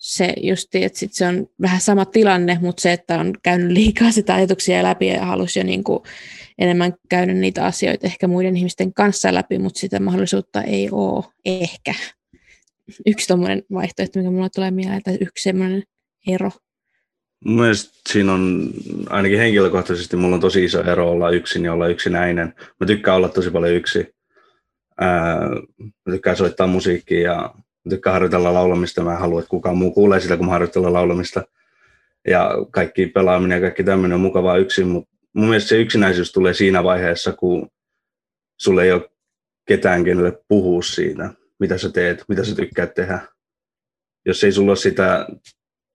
se 0.00 0.34
justi, 0.42 0.84
että 0.84 0.98
sit 0.98 1.12
se 1.12 1.26
on 1.26 1.46
vähän 1.60 1.80
sama 1.80 2.04
tilanne, 2.04 2.58
mutta 2.60 2.80
se, 2.80 2.92
että 2.92 3.18
on 3.18 3.34
käynyt 3.42 3.70
liikaa 3.70 4.10
sitä 4.10 4.34
ajatuksia 4.34 4.82
läpi 4.82 5.06
ja 5.06 5.24
halusi 5.24 5.58
jo 5.58 5.64
niin 5.64 5.84
kuin 5.84 6.02
enemmän 6.58 6.94
käydä 7.08 7.34
niitä 7.34 7.64
asioita 7.64 8.06
ehkä 8.06 8.28
muiden 8.28 8.56
ihmisten 8.56 8.94
kanssa 8.94 9.34
läpi, 9.34 9.58
mutta 9.58 9.80
sitä 9.80 10.00
mahdollisuutta 10.00 10.62
ei 10.62 10.88
ole 10.92 11.24
ehkä. 11.44 11.94
Yksi 13.06 13.26
tuommoinen 13.26 13.62
vaihtoehto, 13.72 14.18
mikä 14.18 14.30
mulla 14.30 14.50
tulee 14.50 14.70
mieleen, 14.70 15.02
tai 15.02 15.18
yksi 15.20 15.42
semmoinen 15.42 15.82
ero. 16.28 16.50
Mun 17.44 17.60
mielestä 17.60 17.98
siinä 18.08 18.32
on, 18.32 18.70
ainakin 19.08 19.38
henkilökohtaisesti, 19.38 20.16
mulla 20.16 20.34
on 20.34 20.40
tosi 20.40 20.64
iso 20.64 20.82
ero 20.82 21.10
olla 21.10 21.30
yksin 21.30 21.64
ja 21.64 21.72
olla 21.72 21.88
yksinäinen. 21.88 22.54
Mä 22.80 22.86
tykkään 22.86 23.16
olla 23.16 23.28
tosi 23.28 23.50
paljon 23.50 23.74
yksi. 23.74 24.14
Mä 26.06 26.12
tykkään 26.12 26.36
soittaa 26.36 26.66
musiikkia 26.66 27.20
ja 27.20 27.54
mä 27.84 27.90
tykkään 27.90 28.12
harjoitella 28.12 28.54
laulamista. 28.54 29.02
Mä 29.02 29.12
en 29.12 29.18
halua, 29.18 29.40
että 29.40 29.50
kukaan 29.50 29.76
muu 29.76 29.92
kuulee 29.92 30.20
sitä, 30.20 30.36
kun 30.36 30.46
mä 30.46 30.52
harjoittelen 30.52 30.92
laulamista. 30.92 31.42
Ja 32.28 32.50
kaikki 32.70 33.06
pelaaminen 33.06 33.56
ja 33.56 33.60
kaikki 33.60 33.84
tämmöinen 33.84 34.14
on 34.14 34.20
mukavaa 34.20 34.56
yksin, 34.56 34.88
mutta 34.88 35.10
mun 35.32 35.48
mielestä 35.48 35.68
se 35.68 35.80
yksinäisyys 35.80 36.32
tulee 36.32 36.54
siinä 36.54 36.84
vaiheessa, 36.84 37.32
kun 37.32 37.70
sulle 38.60 38.84
ei 38.84 38.92
ole 38.92 39.10
ketään, 39.66 40.04
kenelle 40.04 40.42
puhua 40.48 40.82
siitä, 40.82 41.30
mitä 41.60 41.78
sä 41.78 41.90
teet, 41.90 42.24
mitä 42.28 42.44
sä 42.44 42.54
tykkäät 42.54 42.94
tehdä. 42.94 43.20
Jos 44.26 44.44
ei 44.44 44.52
sulla 44.52 44.70
ole 44.70 44.76
sitä 44.76 45.26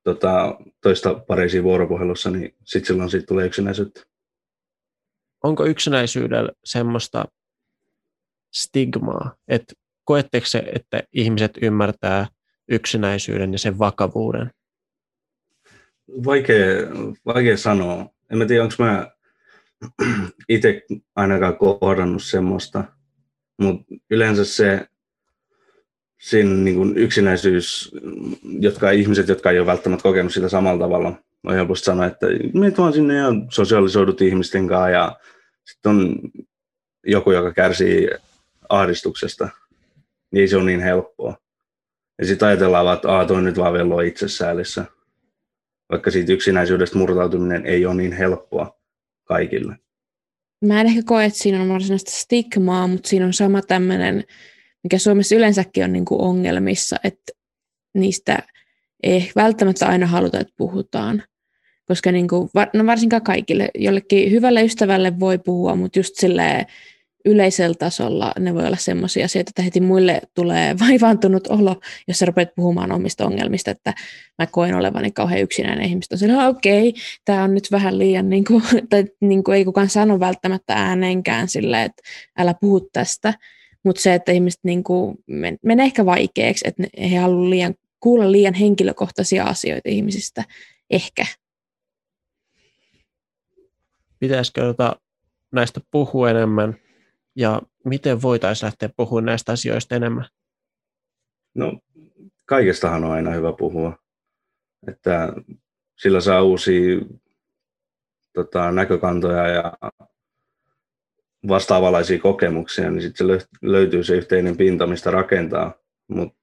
tota, 0.05 0.57
toista 0.81 1.13
pareisiin 1.13 1.63
vuoropuhelussa, 1.63 2.31
niin 2.31 2.55
sitten 2.63 2.87
silloin 2.87 3.09
siitä 3.09 3.25
tulee 3.25 3.45
yksinäisyyttä. 3.45 4.01
Onko 5.43 5.65
yksinäisyydellä 5.65 6.49
semmoista 6.65 7.25
stigmaa, 8.53 9.35
että 9.47 9.73
koetteko 10.03 10.45
se, 10.45 10.63
että 10.75 11.03
ihmiset 11.13 11.51
ymmärtää 11.61 12.27
yksinäisyyden 12.69 13.51
ja 13.51 13.59
sen 13.59 13.79
vakavuuden? 13.79 14.51
Vaikea, 16.25 16.65
vaikea 17.25 17.57
sanoa. 17.57 18.09
En 18.31 18.37
mä 18.37 18.45
tiedä, 18.45 18.63
onko 18.63 18.75
mä 18.79 19.11
itse 20.49 20.81
ainakaan 21.15 21.57
kohdannut 21.57 22.23
semmoista, 22.23 22.83
mutta 23.61 23.95
yleensä 24.09 24.45
se 24.45 24.87
siinä 26.21 26.53
niin 26.53 26.75
kuin 26.75 26.97
yksinäisyys, 26.97 27.95
jotka 28.59 28.91
ihmiset, 28.91 29.27
jotka 29.27 29.51
ei 29.51 29.59
ole 29.59 29.67
välttämättä 29.67 30.03
kokenut 30.03 30.33
sitä 30.33 30.49
samalla 30.49 30.85
tavalla, 30.85 31.13
on 31.43 31.55
helposti 31.55 31.85
sanoa, 31.85 32.05
että 32.05 32.27
menet 32.53 32.77
vaan 32.77 32.93
sinne 32.93 33.15
ja 33.15 33.27
sosiaalisoidut 33.49 34.21
ihmisten 34.21 34.67
kanssa 34.67 34.89
ja 34.89 35.19
sitten 35.65 35.89
on 35.89 36.19
joku, 37.07 37.31
joka 37.31 37.53
kärsii 37.53 38.09
ahdistuksesta, 38.69 39.49
niin 40.31 40.41
ei 40.41 40.47
se 40.47 40.57
ole 40.57 40.65
niin 40.65 40.79
helppoa. 40.79 41.37
Ja 42.19 42.25
sitten 42.25 42.47
ajatellaan 42.47 42.85
vaan, 42.85 42.95
että 42.95 43.25
toi 43.27 43.41
nyt 43.41 43.57
vaan 43.57 43.73
vello 43.73 43.99
itsesäälissä. 44.01 44.85
Vaikka 45.91 46.11
siitä 46.11 46.33
yksinäisyydestä 46.33 46.97
murtautuminen 46.97 47.65
ei 47.65 47.85
ole 47.85 47.95
niin 47.95 48.11
helppoa 48.11 48.79
kaikille. 49.23 49.77
Mä 50.65 50.81
en 50.81 50.87
ehkä 50.87 51.01
koe, 51.05 51.25
että 51.25 51.39
siinä 51.39 51.61
on 51.61 51.69
varsinaista 51.69 52.11
stigmaa, 52.11 52.87
mutta 52.87 53.09
siinä 53.09 53.25
on 53.25 53.33
sama 53.33 53.61
tämmöinen, 53.61 54.23
mikä 54.85 54.97
Suomessa 54.97 55.35
yleensäkin 55.35 55.83
on 55.83 55.93
niin 55.93 56.05
kuin 56.05 56.21
ongelmissa, 56.21 56.95
että 57.03 57.31
niistä 57.93 58.39
ei 59.03 59.31
välttämättä 59.35 59.87
aina 59.87 60.07
haluta, 60.07 60.39
että 60.39 60.53
puhutaan. 60.57 61.23
Koska 61.85 62.11
niin 62.11 62.27
kuin, 62.27 62.49
no 62.73 62.85
varsinkaan 62.85 63.21
kaikille, 63.21 63.69
jollekin 63.75 64.31
hyvälle 64.31 64.63
ystävälle 64.63 65.19
voi 65.19 65.37
puhua, 65.37 65.75
mutta 65.75 65.99
just 65.99 66.15
silleen, 66.15 66.65
yleisellä 67.25 67.75
tasolla 67.79 68.33
ne 68.39 68.53
voi 68.53 68.65
olla 68.67 68.77
sellaisia 68.77 69.25
asioita, 69.25 69.49
että 69.49 69.61
heti 69.61 69.81
muille 69.81 70.21
tulee 70.33 70.75
vaivaantunut 70.87 71.47
olo, 71.47 71.79
jos 72.07 72.19
sä 72.19 72.25
rupeat 72.25 72.49
puhumaan 72.55 72.91
omista 72.91 73.25
ongelmista, 73.25 73.71
että 73.71 73.93
mä 74.39 74.47
koen 74.47 74.75
olevani 74.75 75.11
kauhean 75.11 75.41
yksinäinen 75.41 75.85
ihmistä. 75.85 76.15
On 76.33 76.45
okei, 76.45 76.89
okay, 76.89 77.01
tämä 77.25 77.43
on 77.43 77.53
nyt 77.53 77.71
vähän 77.71 77.99
liian, 77.99 78.29
niin 78.29 78.45
kuin, 78.45 78.63
tai 78.89 79.05
niin 79.21 79.43
kuin 79.43 79.57
ei 79.57 79.65
kukaan 79.65 79.89
sano 79.89 80.19
välttämättä 80.19 80.73
ääneenkään 80.73 81.47
sille, 81.47 81.83
että 81.83 82.03
älä 82.37 82.53
puhu 82.61 82.89
tästä, 82.93 83.33
mutta 83.85 84.01
se, 84.01 84.13
että 84.13 84.31
ihmiset 84.31 84.59
niin 84.63 84.83
kuin, 84.83 85.17
menee 85.63 85.85
ehkä 85.85 86.05
vaikeaksi, 86.05 86.67
että 86.67 86.83
he 86.99 87.17
haluavat 87.17 87.49
liian, 87.49 87.75
kuulla 87.99 88.31
liian 88.31 88.53
henkilökohtaisia 88.53 89.43
asioita 89.43 89.89
ihmisistä, 89.89 90.43
ehkä. 90.89 91.25
Pitäisikö 94.19 94.61
tota 94.61 94.95
näistä 95.51 95.81
puhua 95.91 96.29
enemmän 96.29 96.75
ja 97.35 97.61
miten 97.85 98.21
voitaisiin 98.21 98.65
lähteä 98.65 98.89
puhumaan 98.97 99.25
näistä 99.25 99.51
asioista 99.51 99.95
enemmän? 99.95 100.25
No, 101.55 101.79
kaikestahan 102.45 103.03
on 103.03 103.11
aina 103.11 103.31
hyvä 103.31 103.53
puhua. 103.53 103.97
Että 104.87 105.33
sillä 105.95 106.21
saa 106.21 106.41
uusia 106.41 106.99
tota, 108.33 108.71
näkökantoja 108.71 109.47
ja 109.47 109.73
vastaavalaisia 111.47 112.19
kokemuksia, 112.19 112.91
niin 112.91 113.01
sitten 113.01 113.27
löytyy 113.61 114.03
se 114.03 114.15
yhteinen 114.15 114.57
pinta, 114.57 114.87
mistä 114.87 115.11
rakentaa. 115.11 115.73
Mutta 116.07 116.37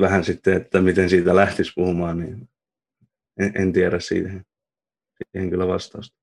vähän 0.00 0.24
sitten, 0.24 0.56
että 0.56 0.80
miten 0.80 1.10
siitä 1.10 1.36
lähtisi 1.36 1.72
puhumaan, 1.74 2.18
niin 2.18 2.48
en, 3.40 3.52
en 3.54 3.72
tiedä 3.72 4.00
siihen, 4.00 4.44
siihen 5.32 5.50
kyllä 5.50 5.66
vastausta. 5.66 6.22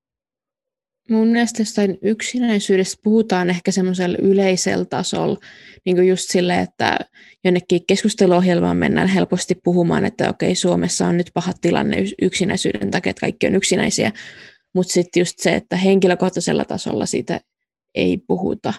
Mun 1.10 1.28
mielestä 1.28 1.62
jostain 1.62 1.98
yksinäisyydestä 2.02 3.00
puhutaan 3.04 3.50
ehkä 3.50 3.70
semmoisella 3.70 4.18
yleisellä 4.22 4.84
tasolla, 4.84 5.38
niin 5.84 5.96
kuin 5.96 6.08
just 6.08 6.30
sille, 6.30 6.58
että 6.58 6.98
jonnekin 7.44 7.86
keskusteluohjelmaan 7.86 8.76
mennään 8.76 9.08
helposti 9.08 9.54
puhumaan, 9.64 10.04
että 10.04 10.30
okei, 10.30 10.54
Suomessa 10.54 11.06
on 11.06 11.16
nyt 11.16 11.30
paha 11.34 11.52
tilanne 11.60 11.96
yksinäisyyden 12.22 12.90
takia, 12.90 13.10
että 13.10 13.20
kaikki 13.20 13.46
on 13.46 13.54
yksinäisiä, 13.54 14.12
mutta 14.74 14.92
sitten 14.92 15.20
just 15.20 15.38
se, 15.38 15.54
että 15.54 15.76
henkilökohtaisella 15.76 16.64
tasolla 16.64 17.06
siitä 17.06 17.40
ei 17.94 18.18
puhuta, 18.18 18.74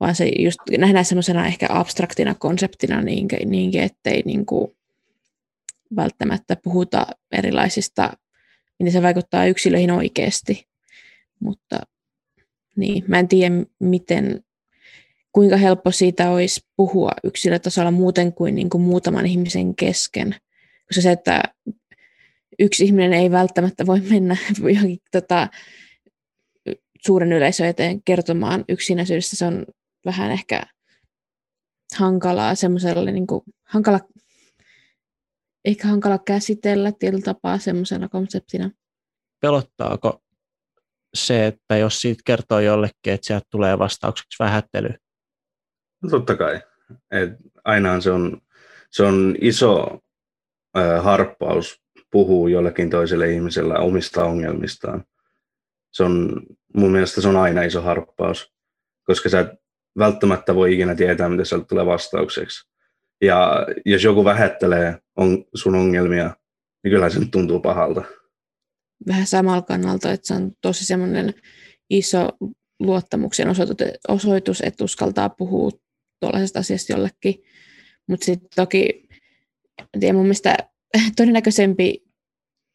vaan 0.00 0.14
se 0.14 0.30
just 0.38 0.58
nähdään 0.78 1.04
semmoisena 1.04 1.46
ehkä 1.46 1.66
abstraktina 1.70 2.34
konseptina 2.34 3.02
niinkin, 3.02 3.50
niinkin 3.50 3.82
ettei 3.82 4.22
kuin 4.46 4.76
välttämättä 5.96 6.56
puhuta 6.56 7.06
erilaisista, 7.32 8.12
niin 8.78 8.92
se 8.92 9.02
vaikuttaa 9.02 9.46
yksilöihin 9.46 9.90
oikeasti 9.90 10.70
mutta 11.40 11.80
niin, 12.76 13.04
mä 13.08 13.18
en 13.18 13.28
tiedä, 13.28 13.54
miten, 13.78 14.44
kuinka 15.32 15.56
helppo 15.56 15.90
siitä 15.90 16.30
olisi 16.30 16.60
puhua 16.76 17.10
yksilötasolla 17.24 17.90
muuten 17.90 18.32
kuin, 18.32 18.54
niin 18.54 18.70
kuin 18.70 18.82
muutaman 18.82 19.26
ihmisen 19.26 19.74
kesken. 19.74 20.34
Koska 20.88 21.02
se, 21.02 21.12
että 21.12 21.42
yksi 22.60 22.84
ihminen 22.84 23.12
ei 23.12 23.30
välttämättä 23.30 23.86
voi 23.86 24.00
mennä 24.00 24.36
johonkin 24.74 24.98
tota, 25.12 25.48
suuren 27.06 27.32
yleisön 27.32 27.66
eteen 27.66 28.02
kertomaan 28.02 28.64
yksinäisyydestä, 28.68 29.36
se 29.36 29.46
on 29.46 29.66
vähän 30.04 30.30
ehkä 30.30 30.62
hankalaa 31.98 32.54
semmoiselle, 32.54 33.12
niin 33.12 33.26
kuin, 33.26 33.42
hankala, 33.64 34.00
ehkä 35.64 35.88
hankala 35.88 36.18
käsitellä 36.18 36.92
tietyllä 36.92 37.22
tapaa 37.22 37.58
semmoisena 37.58 38.08
konseptina. 38.08 38.70
Pelottaako 39.40 40.22
se, 41.14 41.46
että 41.46 41.76
jos 41.76 42.00
siitä 42.00 42.22
kertoo 42.24 42.60
jollekin, 42.60 43.12
että 43.12 43.26
sieltä 43.26 43.46
tulee 43.50 43.78
vastaukseksi 43.78 44.36
vähättely? 44.38 44.88
No 46.02 46.10
totta 46.10 46.36
kai. 46.36 46.60
Et 47.10 47.30
ainahan 47.64 48.02
se 48.02 48.10
on, 48.10 48.40
se 48.90 49.02
on 49.02 49.36
iso 49.40 50.00
äh, 50.78 51.04
harppaus 51.04 51.82
puhuu 52.10 52.48
jollekin 52.48 52.90
toiselle 52.90 53.32
ihmiselle 53.32 53.78
omista 53.78 54.24
ongelmistaan. 54.24 55.04
Se 55.92 56.02
on, 56.02 56.42
mun 56.76 56.92
mielestä 56.92 57.20
se 57.20 57.28
on 57.28 57.36
aina 57.36 57.62
iso 57.62 57.82
harppaus, 57.82 58.52
koska 59.04 59.28
sä 59.28 59.40
et 59.40 59.48
välttämättä 59.98 60.54
voi 60.54 60.74
ikinä 60.74 60.94
tietää, 60.94 61.28
mitä 61.28 61.44
sieltä 61.44 61.66
tulee 61.66 61.86
vastaukseksi. 61.86 62.70
Ja 63.22 63.66
jos 63.86 64.04
joku 64.04 64.24
vähättelee 64.24 64.98
on, 65.16 65.44
sun 65.54 65.74
ongelmia, 65.74 66.36
niin 66.84 66.92
kyllä 66.92 67.10
se 67.10 67.18
nyt 67.20 67.30
tuntuu 67.30 67.60
pahalta 67.60 68.04
vähän 69.06 69.26
samalla 69.26 69.62
kannalta, 69.62 70.12
että 70.12 70.26
se 70.26 70.34
on 70.34 70.52
tosi 70.60 70.84
semmoinen 70.84 71.34
iso 71.90 72.28
luottamuksen 72.80 73.48
osoitus, 74.08 74.60
että 74.60 74.84
uskaltaa 74.84 75.28
puhua 75.28 75.70
tuollaisesta 76.20 76.58
asiasta 76.58 76.92
jollekin. 76.92 77.34
Mutta 78.08 78.24
sitten 78.24 78.48
toki, 78.56 79.08
tiedä, 80.00 80.12
mun 80.12 80.22
mielestä 80.22 80.56
todennäköisempi 81.16 82.02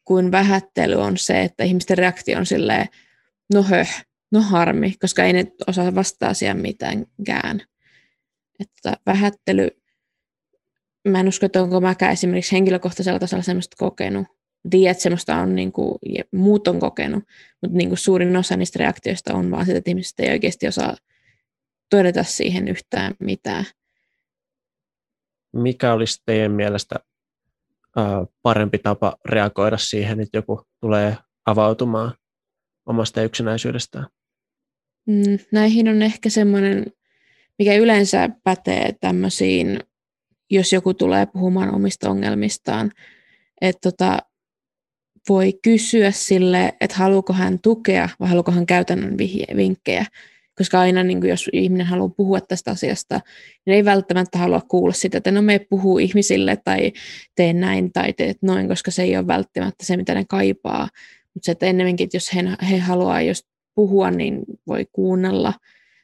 kuin 0.03 0.31
vähättely 0.31 0.95
on 0.95 1.17
se, 1.17 1.41
että 1.41 1.63
ihmisten 1.63 1.97
reaktio 1.97 2.37
on 2.37 2.45
silleen, 2.45 2.87
no 3.53 3.63
höh, 3.63 4.05
no 4.31 4.41
harmi, 4.41 4.93
koska 5.01 5.23
ei 5.23 5.33
ne 5.33 5.45
osaa 5.67 5.95
vastaa 5.95 6.29
asiaan 6.29 6.57
mitäänkään. 6.57 7.61
Että 8.59 8.97
vähättely, 9.05 9.69
mä 11.07 11.19
en 11.19 11.27
usko, 11.27 11.45
että 11.45 11.61
onko 11.61 11.81
mäkään 11.81 12.13
esimerkiksi 12.13 12.51
henkilökohtaisella 12.51 13.19
tasolla 13.19 13.43
semmoista 13.43 13.75
kokenut, 13.79 14.27
tiedän, 14.69 14.91
että 14.91 15.03
semmoista 15.03 15.35
on 15.35 15.55
niin 15.55 15.71
kuin, 15.71 15.97
muut 16.31 16.67
on 16.67 16.79
kokenut, 16.79 17.23
mutta 17.61 17.77
niin 17.77 17.89
kuin 17.89 17.97
suurin 17.97 18.37
osa 18.37 18.57
niistä 18.57 18.79
reaktioista 18.79 19.33
on 19.33 19.51
vaan 19.51 19.65
sitä, 19.65 19.77
että 19.77 19.91
ihmiset 19.91 20.19
ei 20.19 20.31
oikeasti 20.31 20.67
osaa 20.67 20.97
todeta 21.89 22.23
siihen 22.23 22.67
yhtään 22.67 23.13
mitään. 23.19 23.65
mikä 25.53 25.93
olisi 25.93 26.21
teidän 26.25 26.51
mielestä 26.51 26.95
parempi 28.41 28.77
tapa 28.77 29.15
reagoida 29.25 29.77
siihen, 29.77 30.19
että 30.19 30.37
joku 30.37 30.61
tulee 30.81 31.17
avautumaan 31.45 32.13
omasta 32.85 33.21
yksinäisyydestään? 33.21 34.07
Mm, 35.07 35.39
näihin 35.51 35.87
on 35.87 36.01
ehkä 36.01 36.29
semmoinen, 36.29 36.85
mikä 37.59 37.75
yleensä 37.75 38.29
pätee 38.43 38.95
tämmöisiin, 39.01 39.79
jos 40.49 40.73
joku 40.73 40.93
tulee 40.93 41.25
puhumaan 41.25 41.75
omista 41.75 42.09
ongelmistaan, 42.09 42.91
että 43.61 43.91
tota, 43.91 44.17
voi 45.29 45.53
kysyä 45.63 46.11
sille, 46.11 46.73
että 46.81 46.97
haluuko 46.97 47.33
hän 47.33 47.59
tukea 47.59 48.09
vai 48.19 48.29
haluuko 48.29 48.51
hän 48.51 48.65
käytännön 48.65 49.17
vinkkejä. 49.55 50.05
Koska 50.57 50.79
aina, 50.79 51.03
niin 51.03 51.19
kuin 51.19 51.29
jos 51.29 51.49
ihminen 51.53 51.87
haluaa 51.87 52.09
puhua 52.09 52.41
tästä 52.41 52.71
asiasta, 52.71 53.19
niin 53.65 53.75
ei 53.75 53.85
välttämättä 53.85 54.37
halua 54.37 54.61
kuulla 54.61 54.93
sitä, 54.93 55.17
että 55.17 55.31
no 55.31 55.41
me 55.41 55.59
puhuu 55.59 55.99
ihmisille 55.99 56.57
tai 56.63 56.91
tee 57.35 57.53
näin 57.53 57.93
tai 57.93 58.13
teet 58.13 58.37
noin, 58.41 58.67
koska 58.67 58.91
se 58.91 59.03
ei 59.03 59.17
ole 59.17 59.27
välttämättä 59.27 59.85
se, 59.85 59.97
mitä 59.97 60.13
ne 60.13 60.25
kaipaa. 60.29 60.89
Mutta 61.33 61.45
se, 61.45 61.51
että 61.51 61.65
ennemminkin, 61.65 62.03
että 62.03 62.17
jos 62.17 62.35
he, 62.35 62.43
he 62.69 62.77
haluaa 62.77 63.21
jos 63.21 63.45
puhua, 63.75 64.11
niin 64.11 64.41
voi 64.67 64.85
kuunnella. 64.91 65.53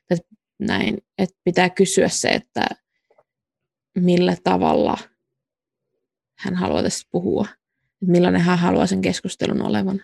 Että 0.10 0.27
näin, 0.60 0.98
että 1.17 1.39
pitää 1.43 1.70
kysyä 1.70 2.10
se, 2.10 2.29
että 2.29 2.65
millä 3.96 4.36
tavalla 4.43 4.98
hän 6.38 6.55
haluaa 6.55 6.84
tästä 6.84 7.10
puhua. 7.12 7.48
Että 7.84 8.12
millainen 8.12 8.41
hän 8.41 8.60
haluaa 8.60 8.88
sen 8.88 9.01
keskustelun 9.01 9.62
olevan. 9.62 10.01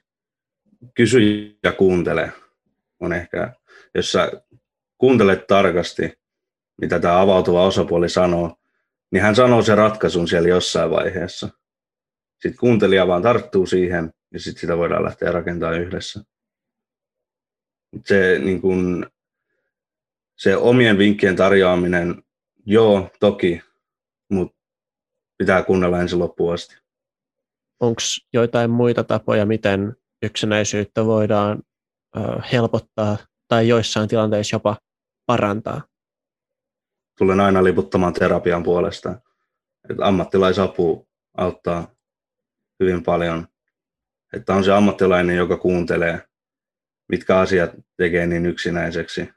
Kysy 0.94 1.58
ja 1.64 1.72
kuuntele 1.72 2.32
on 3.00 3.14
ehkä, 3.14 3.54
jos 3.96 4.12
sä 4.12 4.32
kuuntelet 4.98 5.48
tarkasti, 5.48 6.20
mitä 6.82 7.00
tämä 7.00 7.22
avautuva 7.22 7.66
osapuoli 7.66 8.10
sanoo, 8.10 8.56
niin 9.12 9.24
hän 9.24 9.36
sanoo 9.36 9.62
sen 9.62 9.78
ratkaisun 9.78 10.28
siellä 10.28 10.50
jossain 10.50 10.92
vaiheessa. 10.92 11.50
Sitten 12.42 12.60
kuuntelija 12.60 13.08
vaan 13.08 13.22
tarttuu 13.22 13.66
siihen 13.66 14.14
ja 14.34 14.40
sitten 14.40 14.62
sitä 14.62 14.78
voidaan 14.78 15.04
lähteä 15.04 15.32
rakentamaan 15.32 15.82
yhdessä. 15.82 16.24
Se, 18.06 18.40
niin 18.40 18.62
kun, 18.62 19.10
se 20.38 20.58
omien 20.58 20.98
vinkkien 20.98 21.36
tarjoaminen, 21.36 22.24
joo, 22.66 23.10
toki, 23.20 23.62
mutta 24.30 24.58
pitää 25.38 25.64
kuunnella 25.64 26.02
ensin 26.02 26.20
loppuun 26.20 26.54
asti. 26.54 26.78
Onko 27.80 28.02
joitain 28.34 28.70
muita 28.70 29.04
tapoja, 29.04 29.46
miten 29.46 29.96
yksinäisyyttä 30.22 31.06
voidaan 31.06 31.64
helpottaa 32.52 33.18
tai 33.48 33.68
joissain 33.68 34.10
tilanteissa 34.10 34.56
jopa 34.56 34.78
parantaa? 35.26 35.82
Tulen 37.18 37.40
aina 37.40 37.64
liputtamaan 37.64 38.14
terapian 38.14 38.64
puolesta. 38.64 39.22
Että 39.90 40.06
ammattilaisapu 40.06 41.08
auttaa 41.38 41.96
hyvin 42.80 43.04
paljon. 43.04 43.48
Että 44.34 44.56
on 44.56 44.64
se 44.64 44.74
ammattilainen, 44.74 45.38
joka 45.38 45.58
kuuntelee, 45.58 46.28
mitkä 47.10 47.40
asiat 47.40 47.72
tekee 47.98 48.28
niin 48.28 48.46
yksinäiseksi, 48.46 49.30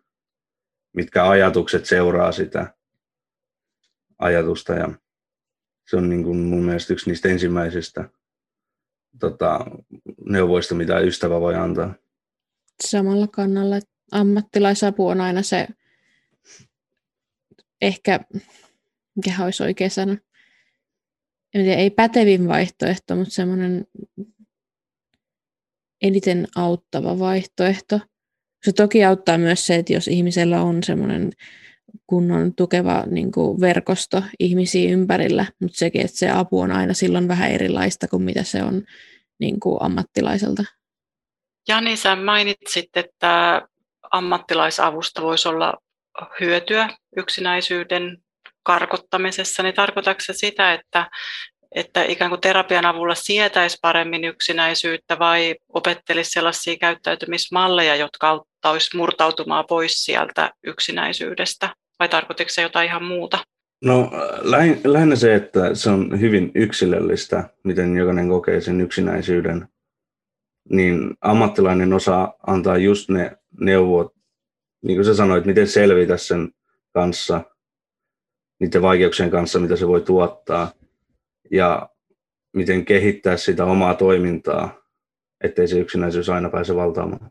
mitkä 0.96 1.28
ajatukset 1.28 1.86
seuraa 1.86 2.32
sitä 2.32 2.74
ajatusta. 4.18 4.72
Ja 4.72 4.88
se 5.86 5.96
on 5.96 6.08
niin 6.08 6.24
kuin 6.24 6.38
mun 6.38 6.64
mielestä 6.64 6.92
yksi 6.92 7.10
niistä 7.10 7.28
ensimmäisistä 7.28 8.10
tota, 9.20 9.60
neuvoista, 10.24 10.74
mitä 10.74 10.98
ystävä 10.98 11.40
voi 11.40 11.54
antaa. 11.54 11.94
Samalla 12.84 13.26
kannalla, 13.26 13.76
että 13.76 13.90
ammattilaisapu 14.12 15.08
on 15.08 15.20
aina 15.20 15.42
se 15.42 15.68
ehkä, 17.80 18.20
mikä 19.16 19.44
olisi 19.44 19.62
oikea 19.62 19.90
sana, 19.90 20.16
en 21.54 21.62
tiedä, 21.62 21.76
ei 21.76 21.90
pätevin 21.90 22.48
vaihtoehto, 22.48 23.16
mutta 23.16 23.34
semmoinen 23.34 23.86
eniten 26.02 26.48
auttava 26.56 27.18
vaihtoehto. 27.18 28.00
Se 28.64 28.72
toki 28.72 29.04
auttaa 29.04 29.38
myös 29.38 29.66
se, 29.66 29.76
että 29.76 29.92
jos 29.92 30.08
ihmisellä 30.08 30.62
on 30.62 30.82
semmoinen 30.82 31.30
kunnon 32.06 32.54
tukeva 32.54 33.04
niin 33.10 33.32
kuin 33.32 33.60
verkosto 33.60 34.22
ihmisiä 34.38 34.90
ympärillä, 34.90 35.46
mutta 35.60 35.78
sekin, 35.78 36.00
että 36.00 36.16
se 36.16 36.30
apu 36.30 36.60
on 36.60 36.72
aina 36.72 36.94
silloin 36.94 37.28
vähän 37.28 37.50
erilaista 37.50 38.08
kuin 38.08 38.22
mitä 38.22 38.42
se 38.42 38.62
on 38.62 38.82
niin 39.40 39.60
kuin 39.60 39.76
ammattilaiselta. 39.80 40.64
Jani, 41.68 41.96
sä 41.96 42.16
mainitsit, 42.16 42.96
että 42.96 43.62
ammattilaisavusta 44.10 45.22
voisi 45.22 45.48
olla 45.48 45.74
hyötyä 46.40 46.88
yksinäisyyden 47.16 48.18
karkottamisessa, 48.62 49.62
niin 49.62 49.74
tarkoitatko 49.74 50.20
se 50.20 50.32
sitä, 50.32 50.74
että, 50.74 51.10
että 51.74 52.02
ikään 52.04 52.30
kuin 52.30 52.40
terapian 52.40 52.86
avulla 52.86 53.14
sietäisi 53.14 53.78
paremmin 53.82 54.24
yksinäisyyttä 54.24 55.18
vai 55.18 55.56
opettelisi 55.68 56.30
sellaisia 56.30 56.76
käyttäytymismalleja, 56.76 57.96
jotka 57.96 58.28
auttaisi 58.28 58.96
murtautumaan 58.96 59.64
pois 59.68 60.04
sieltä 60.04 60.50
yksinäisyydestä? 60.64 61.74
Vai 61.98 62.08
tarkoitiko 62.08 62.48
se 62.50 62.62
jotain 62.62 62.88
ihan 62.88 63.04
muuta? 63.04 63.38
No 63.84 64.10
lähinnä 64.84 65.16
se, 65.16 65.34
että 65.34 65.74
se 65.74 65.90
on 65.90 66.20
hyvin 66.20 66.50
yksilöllistä, 66.54 67.44
miten 67.64 67.96
jokainen 67.96 68.28
kokee 68.28 68.60
sen 68.60 68.80
yksinäisyyden. 68.80 69.68
Niin 70.70 71.14
ammattilainen 71.20 71.92
osaa 71.92 72.34
antaa 72.46 72.78
just 72.78 73.08
ne 73.08 73.36
neuvot, 73.60 74.14
niin 74.82 74.96
kuin 74.96 75.04
sä 75.04 75.14
sanoit, 75.14 75.44
miten 75.44 75.68
selvitä 75.68 76.16
sen 76.16 76.52
kanssa, 76.92 77.40
niiden 78.60 78.82
vaikeuksien 78.82 79.30
kanssa, 79.30 79.58
mitä 79.58 79.76
se 79.76 79.88
voi 79.88 80.00
tuottaa, 80.00 80.72
ja 81.50 81.88
miten 82.56 82.84
kehittää 82.84 83.36
sitä 83.36 83.64
omaa 83.64 83.94
toimintaa, 83.94 84.82
ettei 85.44 85.68
se 85.68 85.78
yksinäisyys 85.78 86.28
aina 86.28 86.50
pääse 86.50 86.74
valtaamaan. 86.74 87.30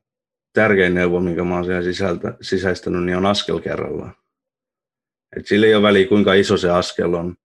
Tärkein 0.53 0.93
neuvo, 0.93 1.19
minkä 1.19 1.43
mä 1.43 1.55
oon 1.55 1.65
siellä 1.65 1.83
sisältä, 1.83 2.37
sisäistänyt, 2.41 3.03
niin 3.03 3.17
on 3.17 3.25
askel 3.25 3.59
kerrallaan. 3.59 4.15
Et 5.37 5.47
sillä 5.47 5.67
ei 5.67 5.75
ole 5.75 5.83
väliä, 5.83 6.07
kuinka 6.07 6.33
iso 6.33 6.57
se 6.57 6.69
askel 6.69 7.13
on, 7.13 7.35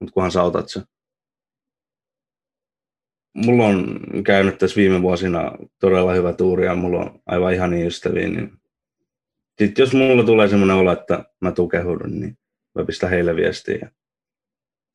mutta 0.00 0.12
kunhan 0.12 0.32
sä 0.32 0.42
otat 0.42 0.68
se. 0.68 0.82
Mulla 3.34 3.66
on 3.66 4.00
käynyt 4.26 4.58
tässä 4.58 4.76
viime 4.76 5.02
vuosina 5.02 5.52
todella 5.80 6.12
hyvä 6.12 6.32
tuuri 6.32 6.66
ja 6.66 6.74
mulla 6.74 7.00
on 7.00 7.20
aivan 7.26 7.54
ihan 7.54 7.70
niin 7.70 7.86
ystäviä, 7.86 8.28
niin 8.28 8.50
sitten 9.58 9.82
jos 9.82 9.94
mulla 9.94 10.24
tulee 10.24 10.48
semmoinen 10.48 10.76
olo, 10.76 10.92
että 10.92 11.24
mä 11.40 11.52
tukehdun, 11.52 12.20
niin 12.20 12.38
mä 12.74 12.84
pistän 12.84 13.10
heille 13.10 13.36
viestiä. 13.36 13.90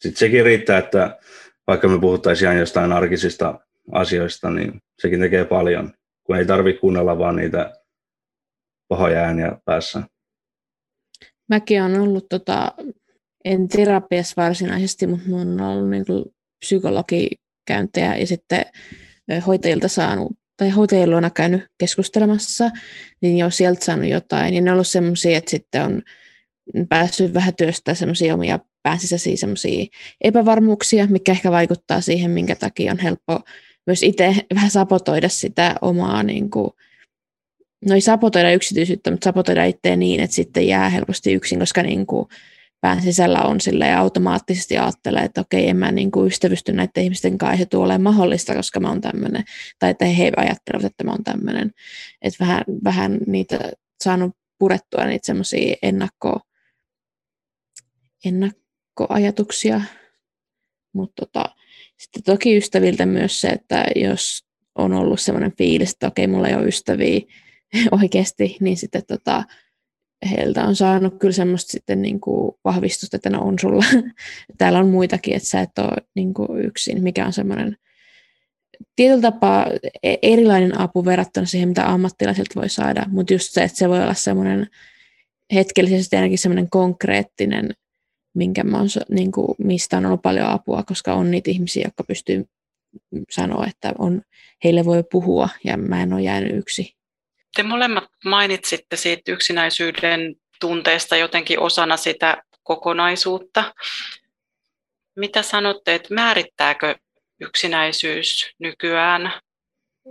Sitten 0.02 0.20
sekin 0.20 0.46
riittää, 0.46 0.78
että 0.78 1.20
vaikka 1.68 1.88
me 1.88 2.00
puhuttaisiin 2.00 2.58
jostain 2.58 2.92
arkisista 2.92 3.60
asioista, 3.92 4.50
niin 4.50 4.82
sekin 5.02 5.20
tekee 5.20 5.46
paljon, 5.46 5.94
kun 6.24 6.36
ei 6.36 6.46
tarvitse 6.46 6.80
kuunnella 6.80 7.18
vaan 7.18 7.36
niitä 7.36 7.74
pahoja 8.88 9.20
ääniä 9.20 9.58
päässä. 9.66 10.04
Mäkin 11.50 11.84
olen 11.84 12.02
ollut, 12.02 12.26
tota, 12.30 12.72
en 13.46 13.68
terapiassa 13.68 14.42
varsinaisesti, 14.42 15.08
mutta 15.08 15.26
minulla 15.26 15.68
on 15.68 15.78
ollut 15.78 15.90
niin 15.90 16.06
psykologikäyntejä 17.70 18.16
ja 18.16 18.28
sitten 18.28 18.66
hoitajilta 19.48 19.88
saanut 19.88 20.32
tai 20.58 20.70
hoitajien 20.70 21.10
luona 21.10 21.30
käynyt 21.30 21.62
keskustelemassa, 21.78 22.70
niin 23.22 23.38
jo 23.38 23.50
sieltä 23.50 23.86
saanut 23.86 24.10
jotain. 24.10 24.54
Ja 24.54 24.62
ne 24.62 24.72
on 24.72 24.74
ollut 24.74 24.88
semmoisia, 24.88 25.38
että 25.38 25.52
sitten 25.52 25.84
on 25.84 26.02
päässyt 26.90 27.34
vähän 27.34 27.56
työstää 27.56 27.94
semmoisia 27.94 28.34
omia 28.34 28.60
pääsisäisiä 28.84 29.36
semmoisia 29.36 29.86
epävarmuuksia, 30.22 31.08
mikä 31.08 31.32
ehkä 31.32 31.52
vaikuttaa 31.52 32.02
siihen, 32.02 32.32
minkä 32.32 32.56
takia 32.56 32.92
on 32.92 33.00
helppo 33.00 33.40
myös 33.88 34.04
itse 34.04 34.36
vähän 34.56 34.72
sapotoida 34.72 35.30
sitä 35.30 35.76
omaa, 35.82 36.24
niin 36.24 36.50
kuin, 36.50 36.70
no 37.86 37.96
ei 37.96 38.02
sapotoida 38.02 38.52
yksityisyyttä, 38.52 39.12
mutta 39.12 39.26
sapotoida 39.26 39.66
itseä 39.66 39.96
niin, 39.96 40.20
että 40.20 40.36
sitten 40.36 40.68
jää 40.68 40.90
helposti 40.90 41.34
yksin, 41.34 41.60
koska 41.60 41.84
niin 41.84 42.06
kuin, 42.06 42.28
pään 42.82 43.02
sisällä 43.02 43.42
on 43.42 43.62
sille 43.62 43.94
automaattisesti 43.94 44.78
ajattelee, 44.78 45.24
että 45.24 45.42
okei, 45.42 45.70
en 45.70 45.78
mä 45.78 45.92
niin 45.92 46.12
kuin 46.12 46.28
ystävysty 46.28 46.74
näiden 46.74 47.04
ihmisten 47.04 47.38
kanssa, 47.38 47.58
se 47.58 47.66
tulee 47.66 47.98
mahdollista, 47.98 48.56
koska 48.56 48.80
mä 48.80 48.90
oon 48.90 49.02
tämmöinen, 49.02 49.44
tai 49.80 49.90
että 49.90 50.06
he 50.06 50.32
ajattelevat, 50.38 50.86
että 50.86 51.04
mä 51.04 51.12
oon 51.12 51.24
tämmöinen. 51.24 51.72
Että 52.22 52.46
vähän, 52.46 52.64
vähän 52.84 53.20
niitä 53.28 53.72
saanut 54.04 54.36
purettua 54.60 55.06
niitä 55.06 55.26
semmoisia 55.26 55.76
ennakko, 55.82 56.40
ennakkoajatuksia, 58.26 59.82
mutta 60.94 61.26
tota, 61.26 61.46
sitten 61.98 62.24
toki 62.24 62.58
ystäviltä 62.58 63.06
myös 63.06 63.42
se, 63.42 63.48
että 63.48 63.86
jos 63.96 64.46
on 64.76 64.94
ollut 64.94 65.22
semmoinen 65.22 65.54
fiilis, 65.58 65.92
että 65.92 66.08
okei, 66.08 66.28
mulla 66.28 66.48
ei 66.48 66.56
ole 66.56 66.68
ystäviä 66.68 67.20
oikeasti, 68.02 68.58
niin 68.60 68.78
sitten 68.78 69.04
tota, 69.08 69.44
heiltä 70.32 70.64
on 70.64 70.76
saanut 70.76 71.20
kyllä 71.20 71.32
semmoista 71.32 71.72
sitten 71.72 72.02
niin 72.02 72.20
kuin 72.20 72.52
vahvistusta, 72.66 73.16
että 73.16 73.30
no 73.30 73.42
on 73.42 73.60
sulla. 73.60 73.86
Täällä 74.58 74.80
on 74.80 74.90
muitakin, 74.90 75.36
että 75.36 75.50
sä 75.50 75.62
et 75.62 75.80
ole 75.80 76.08
niin 76.16 76.34
kuin 76.34 76.66
yksin, 76.66 77.04
mikä 77.04 77.26
on 77.26 77.34
semmoinen 77.34 77.78
tietyllä 78.96 79.22
tapaa 79.22 79.68
e- 80.04 80.16
erilainen 80.22 80.80
apu 80.80 81.06
verrattuna 81.06 81.46
siihen, 81.46 81.70
mitä 81.70 81.90
ammattilaisilta 81.90 82.60
voi 82.60 82.70
saada, 82.70 83.06
mutta 83.08 83.34
just 83.34 83.52
se, 83.52 83.64
että 83.64 83.78
se 83.78 83.90
voi 83.90 84.04
olla 84.04 84.14
semmoinen 84.14 84.68
hetkellisesti 85.54 86.16
ainakin 86.16 86.38
semmoinen 86.38 86.70
konkreettinen 86.70 87.70
minkä 88.34 88.64
mä 88.64 88.78
oon, 88.78 88.88
niin 89.10 89.32
kuin, 89.32 89.56
mistä 89.58 89.98
on 89.98 90.06
ollut 90.06 90.22
paljon 90.22 90.48
apua, 90.48 90.84
koska 90.84 91.14
on 91.14 91.32
niitä 91.32 91.52
ihmisiä, 91.52 91.84
jotka 91.86 92.04
pystyy 92.04 92.46
sanoa, 93.30 93.68
että 93.68 93.94
on, 93.98 94.22
heille 94.64 94.86
voi 94.86 95.04
puhua 95.12 95.50
ja 95.64 95.78
mä 95.78 96.04
en 96.04 96.14
ole 96.14 96.22
jäänyt 96.22 96.56
yksi. 96.56 96.99
Te 97.56 97.64
molemmat 97.64 98.04
mainitsitte 98.26 98.96
siitä 98.96 99.32
yksinäisyyden 99.32 100.36
tunteesta 100.62 101.18
jotenkin 101.18 101.60
osana 101.60 101.98
sitä 101.98 102.44
kokonaisuutta. 102.64 103.74
Mitä 105.16 105.42
sanotte, 105.42 105.96
että 105.96 106.14
määrittääkö 106.14 106.96
yksinäisyys 107.42 108.56
nykyään 108.60 109.34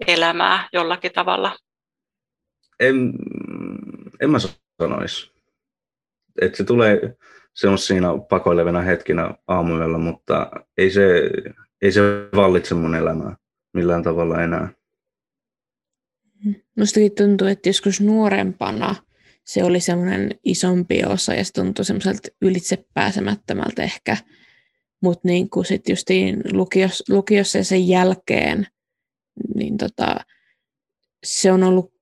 elämää 0.06 0.68
jollakin 0.72 1.12
tavalla? 1.12 1.56
En, 2.80 3.12
en 4.20 4.30
mä 4.30 4.38
sanoisi. 4.82 5.32
Että 6.40 6.56
se 6.56 6.64
tulee 6.64 7.16
semmoisina 7.54 8.18
pakoilevina 8.18 8.80
hetkinä 8.80 9.34
aamuyöllä, 9.48 9.98
mutta 9.98 10.50
ei 10.76 10.90
se, 10.90 11.30
ei 11.82 11.92
se 11.92 12.00
vallitse 12.36 12.74
mun 12.74 12.94
elämää 12.94 13.36
millään 13.72 14.02
tavalla 14.02 14.42
enää. 14.42 14.77
Mustakin 16.76 17.12
tuntuu, 17.12 17.46
että 17.46 17.68
joskus 17.68 18.00
nuorempana 18.00 18.94
se 19.44 19.64
oli 19.64 19.80
semmoinen 19.80 20.30
isompi 20.44 21.04
osa 21.04 21.34
ja 21.34 21.44
se 21.44 21.52
tuntui 21.52 21.84
semmoiselta 21.84 22.28
ylitse 22.42 22.84
pääsemättömältä 22.94 23.82
ehkä. 23.82 24.16
Mutta 25.02 25.28
niin 25.28 25.50
kuin 25.50 25.66
sitten 25.66 25.92
justiin 25.92 26.42
lukios, 26.52 27.04
lukiossa 27.08 27.58
ja 27.58 27.64
sen 27.64 27.88
jälkeen, 27.88 28.66
niin 29.54 29.76
tota, 29.76 30.16
se 31.24 31.52
on 31.52 31.62
ollut 31.62 31.97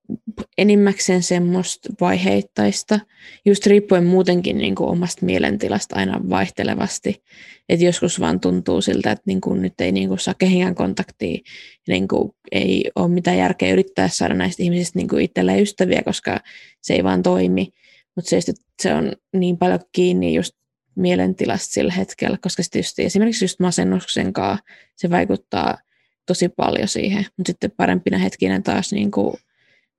enimmäkseen 0.59 1.23
semmoista 1.23 1.89
vaiheittaista, 2.01 3.01
just 3.47 3.67
riippuen 3.67 4.05
muutenkin 4.05 4.59
niin 4.59 4.75
kuin 4.75 4.91
omasta 4.91 5.27
mielentilasta 5.27 5.97
aina 5.97 6.21
vaihtelevasti. 6.31 7.23
Että 7.69 7.85
joskus 7.85 8.21
vaan 8.21 8.41
tuntuu 8.41 8.81
siltä, 8.81 9.13
että 9.13 9.23
niin 9.27 9.41
kuin 9.41 9.63
nyt 9.63 9.81
ei 9.81 9.93
niin 9.93 10.09
kuin 10.09 10.19
saa 10.19 10.35
kehenkään 10.35 10.75
kontaktia, 10.75 11.39
niin 11.89 12.09
kuin 12.09 12.33
ei 12.53 12.91
ole 12.97 13.09
mitään 13.09 13.39
järkeä 13.39 13.73
yrittää 13.73 14.09
saada 14.09 14.35
näistä 14.35 14.63
ihmisistä 14.63 14.99
niin 14.99 15.09
kuin 15.09 15.25
itselleen 15.25 15.63
ystäviä, 15.63 16.03
koska 16.05 16.41
se 16.83 16.95
ei 16.95 17.05
vaan 17.05 17.23
toimi. 17.23 17.69
Mutta 18.17 18.29
se, 18.29 18.41
se 18.83 18.95
on 18.95 19.13
niin 19.33 19.59
paljon 19.59 19.81
kiinni 19.93 20.35
just 20.35 20.53
mielentilasta 20.97 21.73
sillä 21.73 21.93
hetkellä, 21.93 22.39
koska 22.41 22.63
just, 22.77 22.99
esimerkiksi 22.99 23.45
just 23.45 23.61
masennuksen 23.61 24.33
kanssa 24.33 24.65
se 24.97 25.11
vaikuttaa 25.11 25.79
tosi 26.27 26.49
paljon 26.49 26.89
siihen, 26.89 27.27
mutta 27.37 27.51
sitten 27.51 27.71
parempina 27.77 28.19
hetkinä 28.19 28.61
taas 28.61 28.93
niin 28.93 29.11
kuin 29.11 29.37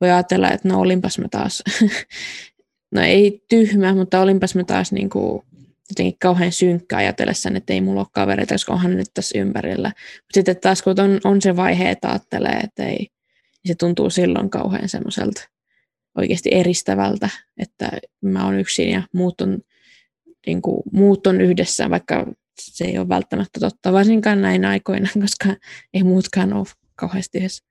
voi 0.02 0.10
ajatella, 0.12 0.52
että 0.52 0.68
no 0.68 0.80
olinpas 0.80 1.18
mä 1.18 1.28
taas, 1.32 1.64
no 2.96 3.02
ei 3.02 3.44
tyhmä, 3.50 3.96
mutta 3.96 4.22
olinpas 4.22 4.56
mä 4.56 4.64
taas 4.64 4.92
niin 4.92 5.10
kuin 5.10 5.44
jotenkin 5.90 6.20
kauhean 6.20 6.52
synkkä 6.52 6.98
ajatellessa, 6.98 7.50
että 7.56 7.74
ei 7.74 7.82
mulla 7.82 8.02
ole 8.02 8.08
kavereita, 8.12 8.54
koska 8.54 8.74
onhan 8.74 8.98
nyt 8.98 9.08
tässä 9.14 9.40
ympärillä. 9.40 9.88
Mutta 9.88 10.34
sitten 10.34 10.58
taas 10.58 10.82
kun 10.82 11.00
on, 11.00 11.20
on 11.24 11.42
se 11.42 11.56
vaihe, 11.56 11.90
että 11.90 12.10
ajattelee, 12.10 12.60
että 12.64 12.86
ei, 12.86 12.98
niin 12.98 13.10
se 13.68 13.76
tuntuu 13.76 14.10
silloin 14.10 14.50
kauhean 14.50 14.90
semmoiselta 14.90 15.42
oikeasti 16.18 16.50
eristävältä, 16.54 17.30
että 17.58 17.92
mä 18.22 18.46
oon 18.46 18.60
yksin 18.60 18.90
ja 18.90 19.02
muut 19.14 19.42
on, 19.42 19.60
niin 20.48 20.62
kuin, 20.62 20.84
muut 20.92 21.28
on 21.28 21.42
yhdessä, 21.42 21.90
vaikka 21.90 22.26
se 22.62 22.86
ei 22.86 22.98
ole 22.98 23.10
välttämättä 23.10 23.60
totta, 23.60 23.94
varsinkaan 23.94 24.42
näin 24.42 24.66
aikoina, 24.66 25.10
koska 25.22 25.56
ei 25.94 26.04
muutkaan 26.04 26.54
ole 26.54 26.66
kauheasti 26.96 27.38
yhdessä. 27.38 27.67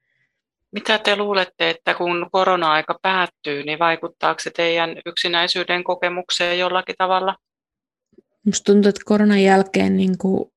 Mitä 0.72 0.98
te 0.98 1.16
luulette, 1.16 1.70
että 1.70 1.94
kun 1.94 2.26
korona-aika 2.32 2.98
päättyy, 3.02 3.62
niin 3.62 3.78
vaikuttaako 3.78 4.40
se 4.40 4.50
teidän 4.50 4.90
yksinäisyyden 5.06 5.84
kokemukseen 5.84 6.58
jollakin 6.58 6.94
tavalla? 6.98 7.36
Musta 8.46 8.72
tuntuu, 8.72 8.88
että 8.88 9.00
koronan 9.04 9.42
jälkeen 9.42 9.96
niin 9.96 10.18
kuin 10.18 10.50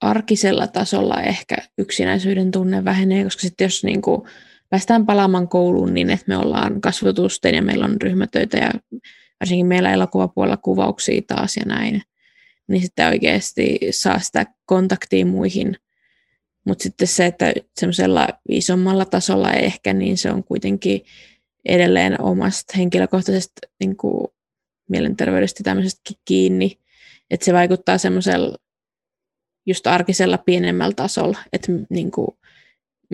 arkisella 0.00 0.66
tasolla 0.66 1.22
ehkä 1.22 1.56
yksinäisyyden 1.78 2.50
tunne 2.50 2.84
vähenee, 2.84 3.24
koska 3.24 3.40
sitten 3.40 3.64
jos 3.64 3.84
niin 3.84 4.02
kuin 4.02 4.22
päästään 4.70 5.06
palaamaan 5.06 5.48
kouluun 5.48 5.94
niin, 5.94 6.10
että 6.10 6.24
me 6.28 6.36
ollaan 6.36 6.80
kasvatusten 6.80 7.54
ja 7.54 7.62
meillä 7.62 7.84
on 7.84 7.96
ryhmätöitä 8.02 8.58
ja 8.58 8.70
varsinkin 9.40 9.66
meillä 9.66 9.92
elokuvapuolella 9.92 10.56
kuvauksia 10.56 11.22
taas 11.26 11.56
ja 11.56 11.62
näin, 11.66 12.02
niin 12.68 12.82
sitten 12.82 13.08
oikeasti 13.08 13.78
saa 13.90 14.18
sitä 14.18 14.46
kontaktia 14.66 15.26
muihin– 15.26 15.76
mutta 16.68 16.82
sitten 16.82 17.08
se, 17.08 17.26
että 17.26 17.52
semmoisella 17.76 18.28
isommalla 18.48 19.04
tasolla 19.04 19.52
ehkä, 19.52 19.92
niin 19.92 20.18
se 20.18 20.30
on 20.30 20.44
kuitenkin 20.44 21.04
edelleen 21.64 22.20
omasta 22.20 22.74
henkilökohtaisesta 22.76 23.68
niin 23.80 23.96
kuin 23.96 24.28
mielenterveydestä 24.88 25.64
tämmöisestä 25.64 26.14
kiinni. 26.24 26.78
Että 27.30 27.44
se 27.44 27.52
vaikuttaa 27.52 27.98
semmoisella 27.98 28.56
just 29.66 29.86
arkisella 29.86 30.38
pienemmällä 30.38 30.94
tasolla, 30.94 31.38
että 31.52 31.72
niin 31.90 32.10
kuin, 32.10 32.28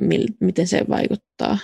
mil, 0.01 0.27
miten 0.41 0.67
se 0.67 0.85
vaikuttaa. 0.89 1.59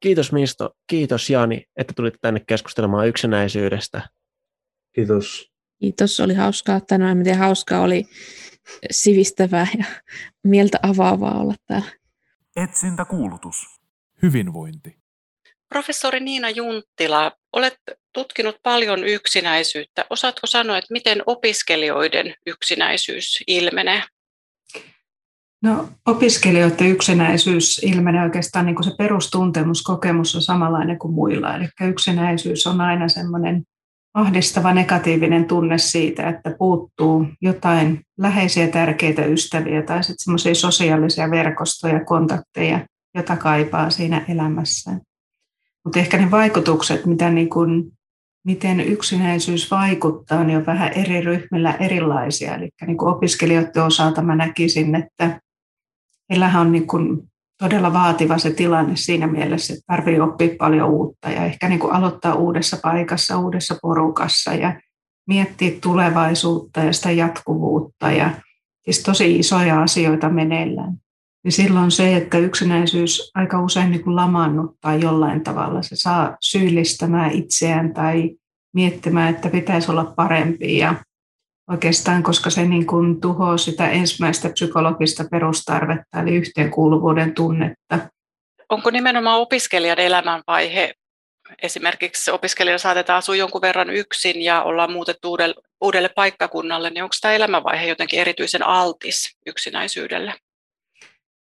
Kiitos 0.00 0.32
Misto, 0.32 0.76
kiitos 0.86 1.30
Jani, 1.30 1.64
että 1.76 1.92
tulit 1.96 2.14
tänne 2.20 2.40
keskustelemaan 2.46 3.08
yksinäisyydestä. 3.08 4.08
Kiitos. 4.94 5.50
Kiitos, 5.80 6.20
oli 6.20 6.34
hauskaa 6.34 6.80
tänään. 6.80 7.16
Miten 7.18 7.38
hauskaa 7.38 7.80
oli 7.80 8.04
sivistävää 8.90 9.66
ja 9.78 9.84
mieltä 10.44 10.78
avaavaa 10.82 11.40
olla 11.40 11.54
täällä. 11.66 11.90
Etsintäkuulutus. 12.56 13.56
Hyvinvointi. 14.22 14.96
Professori 15.68 16.20
Niina 16.20 16.50
Junttila, 16.50 17.32
olet 17.52 17.78
tutkinut 18.12 18.56
paljon 18.62 19.04
yksinäisyyttä. 19.04 20.04
Osaatko 20.10 20.46
sanoa, 20.46 20.78
että 20.78 20.92
miten 20.92 21.22
opiskelijoiden 21.26 22.34
yksinäisyys 22.46 23.42
ilmenee? 23.46 24.02
No, 25.62 25.88
opiskelijoiden 26.06 26.86
yksinäisyys 26.86 27.78
ilmenee 27.78 28.22
oikeastaan 28.22 28.66
niin 28.66 28.76
kuin 28.76 28.84
se 28.84 28.94
perustuntemuskokemus 28.98 30.34
on 30.34 30.42
samanlainen 30.42 30.98
kuin 30.98 31.14
muilla. 31.14 31.56
Eli 31.56 31.68
yksinäisyys 31.80 32.66
on 32.66 32.80
aina 32.80 33.08
semmoinen 33.08 33.64
ahdistava 34.16 34.74
negatiivinen 34.74 35.44
tunne 35.44 35.78
siitä, 35.78 36.28
että 36.28 36.54
puuttuu 36.58 37.26
jotain 37.40 38.00
läheisiä 38.18 38.68
tärkeitä 38.68 39.24
ystäviä 39.24 39.82
tai 39.82 40.04
sitten 40.04 40.24
semmoisia 40.24 40.54
sosiaalisia 40.54 41.30
verkostoja, 41.30 42.04
kontakteja, 42.04 42.86
jota 43.14 43.36
kaipaa 43.36 43.90
siinä 43.90 44.24
elämässä. 44.28 44.90
Mutta 45.84 45.98
ehkä 45.98 46.18
ne 46.18 46.30
vaikutukset, 46.30 47.06
mitä 47.06 47.30
niin 47.30 47.50
kun, 47.50 47.92
miten 48.44 48.80
yksinäisyys 48.80 49.70
vaikuttaa, 49.70 50.44
niin 50.44 50.58
on 50.58 50.66
vähän 50.66 50.92
eri 50.92 51.20
ryhmillä 51.20 51.72
erilaisia. 51.72 52.54
Eli 52.54 52.68
niin 52.86 53.04
opiskelijoiden 53.04 53.82
osalta 53.82 54.22
mä 54.22 54.36
näkisin, 54.36 54.94
että 54.94 55.40
heillähän 56.30 56.62
on 56.62 56.72
niin 56.72 56.86
kun 56.86 57.28
todella 57.58 57.92
vaativa 57.92 58.38
se 58.38 58.50
tilanne 58.50 58.96
siinä 58.96 59.26
mielessä, 59.26 59.74
että 59.74 59.84
tarvii 59.86 60.20
oppia 60.20 60.48
paljon 60.58 60.90
uutta 60.90 61.30
ja 61.30 61.44
ehkä 61.44 61.68
niin 61.68 61.78
kuin 61.78 61.92
aloittaa 61.92 62.34
uudessa 62.34 62.76
paikassa, 62.82 63.38
uudessa 63.38 63.74
porukassa 63.82 64.54
ja 64.54 64.80
miettiä 65.26 65.70
tulevaisuutta 65.80 66.80
ja 66.80 66.92
sitä 66.92 67.10
jatkuvuutta 67.10 68.10
ja 68.10 68.30
siis 68.84 69.02
tosi 69.02 69.38
isoja 69.38 69.82
asioita 69.82 70.28
meneillään. 70.28 70.94
Ja 71.44 71.52
silloin 71.52 71.90
se, 71.90 72.16
että 72.16 72.38
yksinäisyys 72.38 73.30
aika 73.34 73.62
usein 73.62 73.90
niin 73.90 74.04
kuin 74.04 74.16
lamaannuttaa 74.16 74.94
jollain 74.94 75.44
tavalla. 75.44 75.82
Se 75.82 75.96
saa 75.96 76.36
syyllistämään 76.40 77.30
itseään 77.30 77.94
tai 77.94 78.30
miettimään, 78.74 79.34
että 79.34 79.48
pitäisi 79.48 79.90
olla 79.90 80.04
parempi 80.04 80.78
ja 80.78 80.94
oikeastaan, 81.70 82.22
koska 82.22 82.50
se 82.50 82.64
niin 82.64 82.86
kuin 82.86 83.20
tuhoaa 83.20 83.58
sitä 83.58 83.90
ensimmäistä 83.90 84.48
psykologista 84.48 85.24
perustarvetta, 85.30 86.20
eli 86.20 86.36
yhteenkuuluvuuden 86.36 87.34
tunnetta. 87.34 87.98
Onko 88.68 88.90
nimenomaan 88.90 89.40
opiskelijan 89.40 89.98
elämänvaihe, 89.98 90.94
esimerkiksi 91.62 92.30
opiskelijana 92.30 92.78
saatetaan 92.78 93.18
asua 93.18 93.36
jonkun 93.36 93.60
verran 93.60 93.90
yksin 93.90 94.42
ja 94.42 94.62
ollaan 94.62 94.92
muutettu 94.92 95.30
uudelle, 95.30 95.54
uudelle 95.80 96.08
paikkakunnalle, 96.16 96.90
niin 96.90 97.02
onko 97.02 97.14
tämä 97.20 97.34
elämänvaihe 97.34 97.86
jotenkin 97.86 98.20
erityisen 98.20 98.62
altis 98.62 99.36
yksinäisyydelle? 99.46 100.34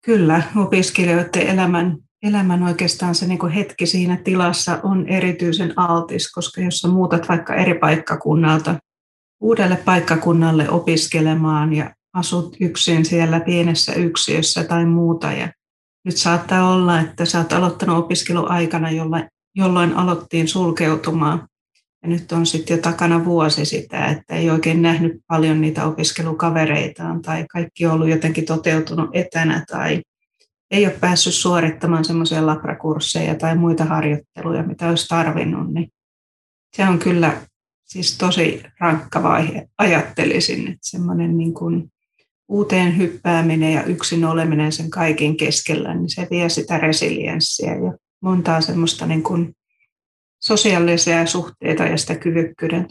Kyllä, 0.05 0.41
opiskelijoiden 0.57 1.47
elämän, 1.47 1.97
elämän 2.23 2.63
oikeastaan 2.63 3.15
se 3.15 3.27
niin 3.27 3.49
hetki 3.49 3.85
siinä 3.85 4.17
tilassa 4.23 4.79
on 4.83 5.07
erityisen 5.07 5.73
altis, 5.79 6.31
koska 6.31 6.61
jos 6.61 6.79
sä 6.79 6.87
muutat 6.87 7.29
vaikka 7.29 7.55
eri 7.55 7.79
paikkakunnalta 7.79 8.75
uudelle 9.41 9.75
paikkakunnalle 9.75 10.69
opiskelemaan 10.69 11.73
ja 11.73 11.95
asut 12.13 12.57
yksin 12.59 13.05
siellä 13.05 13.39
pienessä 13.39 13.93
yksiössä 13.93 14.63
tai 14.63 14.85
muuta. 14.85 15.31
Ja 15.31 15.49
nyt 16.05 16.17
saattaa 16.17 16.69
olla, 16.73 16.99
että 16.99 17.25
sä 17.25 17.37
oot 17.37 17.53
aloittanut 17.53 17.97
opiskeluaikana, 17.97 18.91
jolloin, 18.91 19.27
jolloin 19.55 19.93
aloittiin 19.93 20.47
sulkeutumaan. 20.47 21.47
Ja 22.03 22.09
nyt 22.09 22.31
on 22.31 22.45
sitten 22.45 22.77
jo 22.77 22.81
takana 22.81 23.25
vuosi 23.25 23.65
sitä, 23.65 24.05
että 24.05 24.35
ei 24.35 24.49
oikein 24.49 24.81
nähnyt 24.81 25.13
paljon 25.27 25.61
niitä 25.61 25.85
opiskelukavereitaan 25.85 27.21
tai 27.21 27.45
kaikki 27.51 27.85
on 27.85 27.91
ollut 27.91 28.09
jotenkin 28.09 28.45
toteutunut 28.45 29.09
etänä 29.13 29.65
tai 29.71 30.01
ei 30.71 30.85
ole 30.85 30.93
päässyt 30.99 31.33
suorittamaan 31.33 32.05
semmoisia 32.05 32.45
labrakursseja 32.45 33.35
tai 33.35 33.55
muita 33.55 33.85
harjoitteluja, 33.85 34.63
mitä 34.63 34.89
olisi 34.89 35.07
tarvinnut, 35.07 35.73
niin 35.73 35.89
se 36.75 36.87
on 36.87 36.99
kyllä 36.99 37.41
siis 37.91 38.17
tosi 38.17 38.63
rankka 38.79 39.23
vaihe, 39.23 39.67
ajattelisin, 39.77 40.67
että 40.67 40.79
semmoinen 40.81 41.37
niin 41.37 41.53
kuin 41.53 41.91
uuteen 42.49 42.97
hyppääminen 42.97 43.73
ja 43.73 43.83
yksin 43.83 44.25
oleminen 44.25 44.71
sen 44.71 44.89
kaiken 44.89 45.37
keskellä, 45.37 45.93
niin 45.93 46.09
se 46.09 46.27
vie 46.31 46.49
sitä 46.49 46.77
resilienssiä 46.77 47.75
ja 47.75 47.97
montaa 48.21 48.61
semmoista 48.61 49.05
niin 49.05 49.23
kuin 49.23 49.55
sosiaalisia 50.43 51.25
suhteita 51.25 51.83
ja 51.83 51.97
sitä 51.97 52.15
kyvykkyyden 52.15 52.87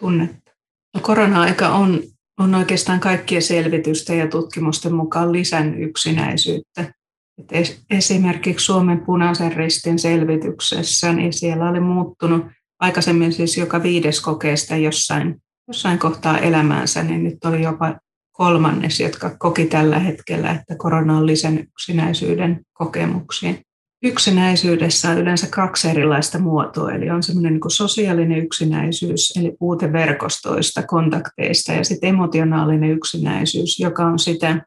tunnetta. 0.00 0.52
No, 0.94 1.00
korona-aika 1.00 1.68
on, 1.68 2.02
on 2.38 2.54
oikeastaan 2.54 3.00
kaikkien 3.00 3.42
selvitysten 3.42 4.18
ja 4.18 4.28
tutkimusten 4.28 4.94
mukaan 4.94 5.32
lisän 5.32 5.82
yksinäisyyttä. 5.82 6.94
Et 7.38 7.76
esimerkiksi 7.90 8.64
Suomen 8.64 9.00
punaisen 9.00 9.52
ristin 9.52 9.98
selvityksessä, 9.98 11.12
niin 11.12 11.32
siellä 11.32 11.70
oli 11.70 11.80
muuttunut 11.80 12.44
aikaisemmin 12.80 13.32
siis 13.32 13.56
joka 13.56 13.82
viides 13.82 14.20
kokeesta 14.20 14.76
jossain, 14.76 15.42
jossain 15.68 15.98
kohtaa 15.98 16.38
elämäänsä, 16.38 17.02
niin 17.02 17.24
nyt 17.24 17.44
oli 17.44 17.62
jopa 17.62 17.94
kolmannes, 18.32 19.00
jotka 19.00 19.30
koki 19.38 19.66
tällä 19.66 19.98
hetkellä, 19.98 20.50
että 20.50 20.76
korona 20.78 21.16
on 21.16 21.26
lisännyt 21.26 21.68
yksinäisyyden 21.68 22.60
kokemuksiin. 22.72 23.60
Yksinäisyydessä 24.02 25.10
on 25.10 25.18
yleensä 25.18 25.46
kaksi 25.50 25.88
erilaista 25.88 26.38
muotoa, 26.38 26.92
eli 26.92 27.10
on 27.10 27.22
semmoinen 27.22 27.52
niin 27.52 27.70
sosiaalinen 27.70 28.38
yksinäisyys, 28.38 29.36
eli 29.36 29.56
puute 29.58 29.92
verkostoista, 29.92 30.82
kontakteista, 30.82 31.72
ja 31.72 31.84
sitten 31.84 32.08
emotionaalinen 32.08 32.90
yksinäisyys, 32.90 33.80
joka 33.80 34.06
on 34.06 34.18
sitä, 34.18 34.66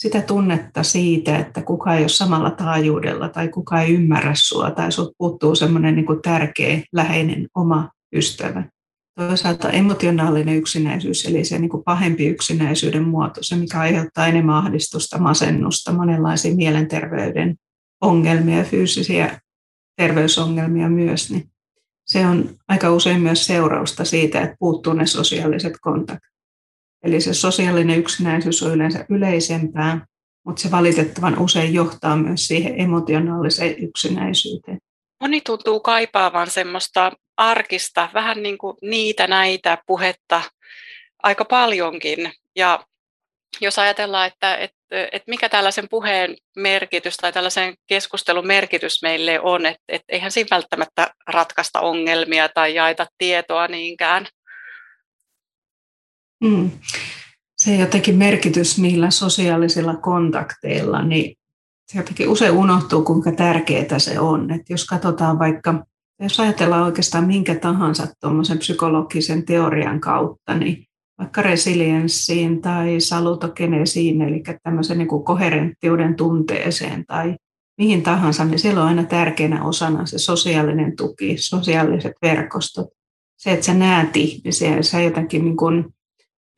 sitä 0.00 0.20
tunnetta 0.20 0.82
siitä, 0.82 1.38
että 1.38 1.62
kuka 1.62 1.94
ei 1.94 2.02
ole 2.02 2.08
samalla 2.08 2.50
taajuudella 2.50 3.28
tai 3.28 3.48
kuka 3.48 3.80
ei 3.80 3.94
ymmärrä 3.94 4.32
sinua 4.34 4.70
tai 4.70 4.92
sinut 4.92 5.12
puuttuu 5.18 5.54
semmoinen 5.54 5.96
niin 5.96 6.22
tärkeä, 6.22 6.82
läheinen 6.92 7.48
oma 7.54 7.90
ystävä. 8.16 8.64
Toisaalta 9.14 9.70
emotionaalinen 9.70 10.56
yksinäisyys, 10.56 11.24
eli 11.24 11.44
se 11.44 11.58
niin 11.58 11.68
kuin 11.68 11.84
pahempi 11.84 12.26
yksinäisyyden 12.26 13.02
muoto, 13.02 13.42
se 13.42 13.56
mikä 13.56 13.80
aiheuttaa 13.80 14.26
enemmän 14.26 14.56
ahdistusta, 14.56 15.18
masennusta, 15.18 15.92
monenlaisia 15.92 16.54
mielenterveyden 16.54 17.56
ongelmia 18.00 18.64
fyysisiä 18.64 19.40
terveysongelmia 19.96 20.88
myös, 20.88 21.30
niin 21.30 21.50
se 22.06 22.26
on 22.26 22.48
aika 22.68 22.90
usein 22.90 23.20
myös 23.20 23.46
seurausta 23.46 24.04
siitä, 24.04 24.40
että 24.40 24.56
puuttuu 24.58 24.92
ne 24.92 25.06
sosiaaliset 25.06 25.72
kontaktit. 25.80 26.29
Eli 27.04 27.20
se 27.20 27.34
sosiaalinen 27.34 27.98
yksinäisyys 27.98 28.62
on 28.62 28.74
yleensä 28.74 29.04
yleisempää, 29.08 30.06
mutta 30.46 30.62
se 30.62 30.70
valitettavan 30.70 31.38
usein 31.38 31.74
johtaa 31.74 32.16
myös 32.16 32.46
siihen 32.46 32.80
emotionaaliseen 32.80 33.74
yksinäisyyteen. 33.78 34.78
Moni 35.20 35.40
tuntuu 35.40 35.80
kaipaavan 35.80 36.50
semmoista 36.50 37.12
arkista, 37.36 38.08
vähän 38.14 38.42
niin 38.42 38.58
kuin 38.58 38.76
niitä 38.82 39.26
näitä 39.26 39.78
puhetta 39.86 40.42
aika 41.22 41.44
paljonkin. 41.44 42.32
Ja 42.56 42.84
jos 43.60 43.78
ajatellaan, 43.78 44.26
että, 44.26 44.56
että, 44.56 45.08
että 45.12 45.30
mikä 45.30 45.48
tällaisen 45.48 45.88
puheen 45.90 46.36
merkitys 46.56 47.16
tai 47.16 47.32
tällaisen 47.32 47.74
keskustelun 47.86 48.46
merkitys 48.46 49.02
meille 49.02 49.40
on, 49.40 49.66
että, 49.66 49.82
että 49.88 50.06
eihän 50.08 50.30
siinä 50.30 50.48
välttämättä 50.50 51.10
ratkaista 51.26 51.80
ongelmia 51.80 52.48
tai 52.48 52.74
jaeta 52.74 53.06
tietoa 53.18 53.68
niinkään. 53.68 54.26
Mm. 56.44 56.70
Se 57.56 57.76
jotenkin 57.76 58.16
merkitys 58.16 58.78
niillä 58.78 59.10
sosiaalisilla 59.10 59.96
kontakteilla, 59.96 61.02
niin 61.02 61.36
se 61.92 61.98
jotenkin 61.98 62.28
usein 62.28 62.52
unohtuu, 62.52 63.02
kuinka 63.02 63.32
tärkeää 63.32 63.98
se 63.98 64.20
on. 64.20 64.50
Että 64.50 64.72
jos 64.72 64.86
katsotaan 64.86 65.38
vaikka, 65.38 65.84
jos 66.20 66.40
ajatellaan 66.40 66.84
oikeastaan 66.84 67.26
minkä 67.26 67.54
tahansa 67.54 68.06
tuommoisen 68.20 68.58
psykologisen 68.58 69.44
teorian 69.44 70.00
kautta, 70.00 70.54
niin 70.54 70.86
vaikka 71.18 71.42
resilienssiin 71.42 72.60
tai 72.60 73.00
salutogenesiin, 73.00 74.22
eli 74.22 74.42
tämmöisen 74.62 74.98
niin 74.98 75.08
kuin 75.08 75.24
koherenttiuden 75.24 76.16
tunteeseen 76.16 77.04
tai 77.06 77.36
mihin 77.78 78.02
tahansa, 78.02 78.44
niin 78.44 78.58
siellä 78.58 78.82
on 78.82 78.88
aina 78.88 79.04
tärkeänä 79.04 79.64
osana 79.64 80.06
se 80.06 80.18
sosiaalinen 80.18 80.96
tuki, 80.96 81.36
sosiaaliset 81.38 82.12
verkostot. 82.22 82.86
Se, 83.36 83.52
että 83.52 83.66
sä 83.66 83.74
näet 83.74 84.16
ihmisiä 84.16 84.76
ja 84.76 84.82
sä 84.82 85.00
jotenkin 85.00 85.44
niin 85.44 85.56
kuin 85.56 85.84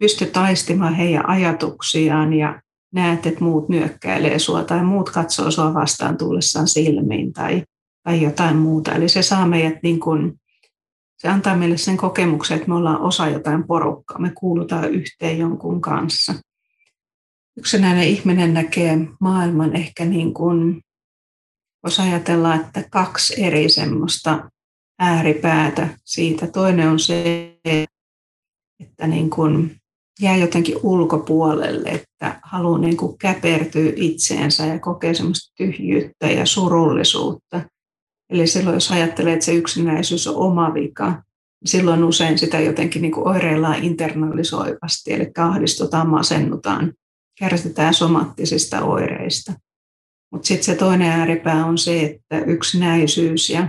pystyt 0.03 0.33
taistimaan 0.33 0.95
heidän 0.95 1.29
ajatuksiaan 1.29 2.35
ja 2.35 2.63
näet, 2.93 3.27
että 3.27 3.45
muut 3.45 3.69
nyökkäilee 3.69 4.39
sua 4.39 4.65
tai 4.65 4.85
muut 4.85 5.11
katsoo 5.11 5.51
sua 5.51 5.75
vastaan 5.75 6.17
tullessaan 6.17 6.69
silmiin 6.69 7.33
tai, 7.33 7.63
tai 8.03 8.23
jotain 8.23 8.57
muuta. 8.57 8.93
Eli 8.93 9.09
se 9.09 9.23
saa 9.23 9.47
meidät 9.47 9.83
niin 9.83 10.01
kuin 10.01 10.41
se 11.17 11.29
antaa 11.29 11.57
meille 11.57 11.77
sen 11.77 11.97
kokemuksen, 11.97 12.57
että 12.57 12.69
me 12.69 12.75
ollaan 12.75 13.01
osa 13.01 13.29
jotain 13.29 13.65
porukkaa, 13.65 14.19
me 14.19 14.31
kuulutaan 14.35 14.91
yhteen 14.91 15.39
jonkun 15.39 15.81
kanssa. 15.81 16.35
Yksinäinen 17.57 18.09
ihminen 18.09 18.55
näkee 18.55 18.99
maailman 19.21 19.77
ehkä 19.77 20.05
niin 20.05 20.35
kuin, 20.35 20.81
voisi 21.83 22.03
ajatella, 22.03 22.55
että 22.55 22.85
kaksi 22.91 23.45
eri 23.45 23.69
semmoista 23.69 24.51
ääripäätä 24.99 25.89
siitä. 26.05 26.47
Toinen 26.47 26.89
on 26.89 26.99
se, 26.99 27.49
että 28.81 29.07
niin 29.07 29.31
kuin 29.31 29.82
jää 30.21 30.37
jotenkin 30.37 30.77
ulkopuolelle, 30.83 31.89
että 31.89 32.41
haluaa 32.43 32.79
niin 32.79 32.97
kuin 32.97 33.19
käpertyä 33.19 33.93
itseensä 33.97 34.67
ja 34.67 34.79
kokee 34.79 35.15
semmoista 35.15 35.53
tyhjyyttä 35.57 36.27
ja 36.27 36.47
surullisuutta. 36.47 37.61
Eli 38.31 38.47
silloin, 38.47 38.75
jos 38.75 38.91
ajattelee, 38.91 39.33
että 39.33 39.45
se 39.45 39.55
yksinäisyys 39.55 40.27
on 40.27 40.37
oma 40.37 40.75
vika, 40.75 41.11
niin 41.11 41.71
silloin 41.71 42.05
usein 42.05 42.39
sitä 42.39 42.61
jotenkin 42.61 43.03
niin 43.03 43.13
kuin 43.13 43.29
oireillaan 43.29 43.85
internalisoivasti, 43.85 45.13
eli 45.13 45.31
ahdistutaan, 45.39 46.09
masennutaan, 46.09 46.93
kärsitään 47.39 47.95
somattisista 47.95 48.85
oireista. 48.85 49.53
Mutta 50.33 50.47
sitten 50.47 50.65
se 50.65 50.75
toinen 50.75 51.11
ääripää 51.11 51.67
on 51.67 51.79
se, 51.79 52.03
että 52.03 52.45
yksinäisyys 52.45 53.51
ja 53.51 53.69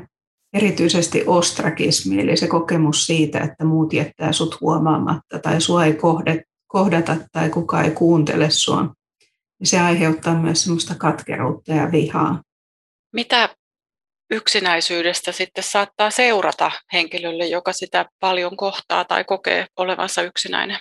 erityisesti 0.53 1.23
ostrakismi, 1.27 2.21
eli 2.21 2.37
se 2.37 2.47
kokemus 2.47 3.05
siitä, 3.05 3.39
että 3.39 3.65
muut 3.65 3.93
jättää 3.93 4.31
sut 4.31 4.61
huomaamatta 4.61 5.39
tai 5.39 5.61
sua 5.61 5.85
ei 5.85 5.97
kohdata 6.67 7.15
tai 7.31 7.49
kukaan 7.49 7.85
ei 7.85 7.91
kuuntele 7.91 8.49
sua, 8.49 8.81
niin 9.59 9.67
se 9.67 9.79
aiheuttaa 9.79 10.41
myös 10.41 10.63
semmoista 10.63 10.95
katkeruutta 10.95 11.73
ja 11.73 11.91
vihaa. 11.91 12.41
Mitä 13.13 13.49
yksinäisyydestä 14.31 15.31
sitten 15.31 15.63
saattaa 15.63 16.11
seurata 16.11 16.71
henkilölle, 16.93 17.45
joka 17.45 17.73
sitä 17.73 18.05
paljon 18.19 18.57
kohtaa 18.57 19.05
tai 19.05 19.23
kokee 19.23 19.65
olevansa 19.77 20.21
yksinäinen? 20.21 20.79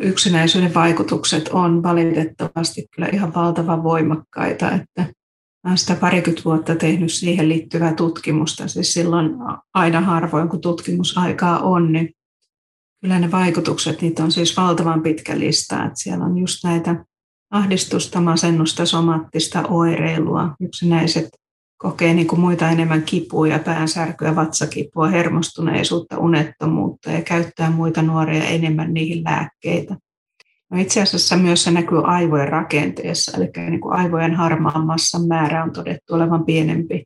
Yksinäisyyden 0.00 0.74
vaikutukset 0.74 1.48
on 1.48 1.82
valitettavasti 1.82 2.86
kyllä 2.94 3.08
ihan 3.12 3.34
valtavan 3.34 3.82
voimakkaita, 3.82 4.70
että 4.70 5.12
olen 5.64 5.78
sitä 5.78 5.94
parikymmentä 5.94 6.44
vuotta 6.44 6.76
tehnyt 6.76 7.12
siihen 7.12 7.48
liittyvää 7.48 7.94
tutkimusta. 7.94 8.68
Siis 8.68 8.92
silloin 8.92 9.30
aina 9.74 10.00
harvoin, 10.00 10.48
kun 10.48 10.60
tutkimusaikaa 10.60 11.58
on, 11.58 11.92
niin 11.92 12.14
kyllä 13.00 13.18
ne 13.18 13.30
vaikutukset, 13.30 14.02
niitä 14.02 14.24
on 14.24 14.32
siis 14.32 14.56
valtavan 14.56 15.02
pitkä 15.02 15.38
lista. 15.38 15.84
Että 15.84 16.02
siellä 16.02 16.24
on 16.24 16.38
just 16.38 16.64
näitä 16.64 17.04
ahdistusta, 17.50 18.20
masennusta, 18.20 18.86
somaattista 18.86 19.62
oireilua, 19.68 20.54
yksinäiset 20.60 21.28
kokee 21.78 22.14
niin 22.14 22.26
kuin 22.26 22.40
muita 22.40 22.70
enemmän 22.70 23.02
kipuja, 23.02 23.58
päänsärkyä, 23.58 24.36
vatsakipua, 24.36 25.08
hermostuneisuutta, 25.08 26.18
unettomuutta 26.18 27.10
ja 27.10 27.22
käyttää 27.22 27.70
muita 27.70 28.02
nuoria 28.02 28.44
enemmän 28.44 28.94
niihin 28.94 29.24
lääkkeitä. 29.24 29.96
No 30.70 30.80
itse 30.80 31.02
asiassa 31.02 31.36
myös 31.36 31.64
se 31.64 31.70
näkyy 31.70 32.02
aivojen 32.04 32.48
rakenteessa, 32.48 33.36
eli 33.36 33.50
niin 33.56 33.80
kuin 33.80 33.96
aivojen 33.96 34.34
harmaan 34.34 34.86
massan 34.86 35.26
määrä 35.26 35.64
on 35.64 35.72
todettu 35.72 36.14
olevan 36.14 36.44
pienempi 36.44 37.04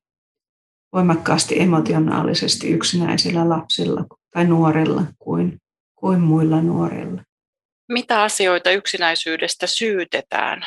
voimakkaasti 0.92 1.60
emotionaalisesti 1.60 2.70
yksinäisillä 2.70 3.48
lapsilla 3.48 4.04
tai 4.30 4.44
nuorilla 4.44 5.02
kuin, 5.18 5.58
kuin 5.94 6.20
muilla 6.20 6.62
nuorilla. 6.62 7.22
Mitä 7.88 8.22
asioita 8.22 8.70
yksinäisyydestä 8.70 9.66
syytetään? 9.66 10.62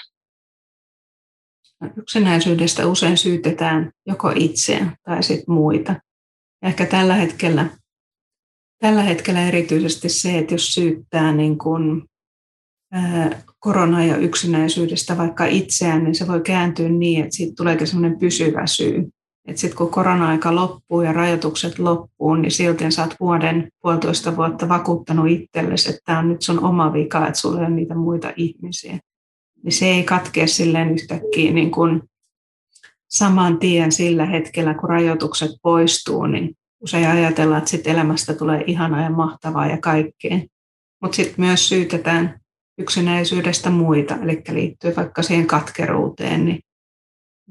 yksinäisyydestä 1.98 2.88
usein 2.88 3.18
syytetään 3.18 3.92
joko 4.06 4.32
itseään 4.36 4.96
tai 5.04 5.24
sitten 5.24 5.56
muita. 5.56 5.96
Ja 6.62 6.68
ehkä 6.68 6.86
tällä 6.86 7.16
hetkellä, 7.16 7.66
tällä 8.82 9.02
hetkellä 9.02 9.48
erityisesti 9.48 10.10
se, 10.10 10.38
että 10.38 10.54
jos 10.54 10.74
syyttää 10.74 11.34
niin 11.34 11.58
kuin, 11.58 12.04
ää, 12.96 13.42
korona- 13.60 14.06
ja 14.06 14.18
yksinäisyydestä 14.18 15.18
vaikka 15.18 15.46
itseään, 15.46 16.04
niin 16.04 16.16
se 16.16 16.28
voi 16.28 16.42
kääntyä 16.42 16.90
niin, 16.90 17.24
että 17.24 17.36
siitä 17.36 17.54
tuleekin 17.58 17.88
semmoinen 17.88 18.20
pysyvä 18.20 18.68
syy. 18.68 19.10
Että 19.48 19.62
sitten 19.62 19.78
kun 19.78 19.90
korona-aika 19.90 20.56
loppuu 20.56 21.02
ja 21.02 21.14
rajoitukset 21.14 21.80
loppuu, 21.80 22.36
niin 22.36 22.52
silti 22.52 22.92
saat 22.92 23.16
vuoden, 23.20 23.70
puolitoista 23.82 24.38
vuotta 24.38 24.70
vakuuttanut 24.70 25.30
itsellesi, 25.30 25.90
että 25.90 26.02
tämä 26.06 26.20
on 26.20 26.30
nyt 26.30 26.42
sun 26.42 26.64
oma 26.64 26.94
vika, 26.94 27.28
että 27.28 27.40
sulla 27.40 27.62
on 27.62 27.76
niitä 27.76 27.96
muita 27.96 28.34
ihmisiä 28.36 29.00
niin 29.66 29.74
se 29.74 29.86
ei 29.86 30.04
katkea 30.04 30.48
silleen 30.48 30.92
yhtäkkiä 30.92 31.52
niin 31.52 31.72
kuin 31.72 32.02
saman 33.10 33.60
tien 33.60 33.92
sillä 33.92 34.26
hetkellä, 34.26 34.74
kun 34.74 34.90
rajoitukset 34.90 35.52
poistuu, 35.62 36.26
niin 36.26 36.58
usein 36.82 37.08
ajatellaan, 37.08 37.58
että 37.58 37.70
sit 37.70 37.88
elämästä 37.88 38.34
tulee 38.34 38.64
ihanaa 38.68 39.02
ja 39.02 39.10
mahtavaa 39.10 39.68
ja 39.68 39.78
kaikkea. 39.78 40.40
Mutta 41.02 41.16
sitten 41.16 41.46
myös 41.46 41.70
syytetään 41.70 42.40
yksinäisyydestä 42.78 43.70
muita, 43.70 44.18
eli 44.24 44.42
liittyy 44.50 44.96
vaikka 44.96 45.24
siihen 45.24 45.48
katkeruuteen, 45.48 46.46
niin 46.46 46.60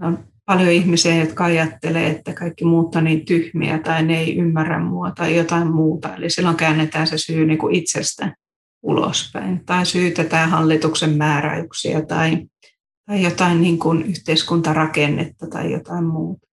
on 0.03 0.25
paljon 0.47 0.71
ihmisiä, 0.71 1.17
jotka 1.17 1.45
ajattelee, 1.45 2.07
että 2.07 2.33
kaikki 2.33 2.65
muut 2.65 2.97
on 2.97 3.05
niin 3.05 3.25
tyhmiä 3.25 3.79
tai 3.79 4.03
ne 4.03 4.21
ei 4.21 4.37
ymmärrä 4.37 4.79
mua 4.79 5.11
tai 5.11 5.37
jotain 5.37 5.73
muuta. 5.73 6.17
Eli 6.17 6.31
silloin 6.31 6.57
käännetään 6.57 7.07
se 7.07 7.19
syy 7.19 7.47
niin 7.47 7.59
kuin 7.59 7.75
itsestä 7.75 8.37
ulospäin 8.83 9.65
tai 9.67 9.87
syytetään 9.87 10.51
hallituksen 10.51 11.17
määräyksiä 11.17 12.03
tai, 12.03 12.47
tai 13.07 13.23
jotain 13.23 13.61
niin 13.61 13.79
kuin 13.79 14.03
yhteiskuntarakennetta 14.03 15.47
tai 15.47 15.73
jotain 15.73 16.05
muuta. 16.05 16.47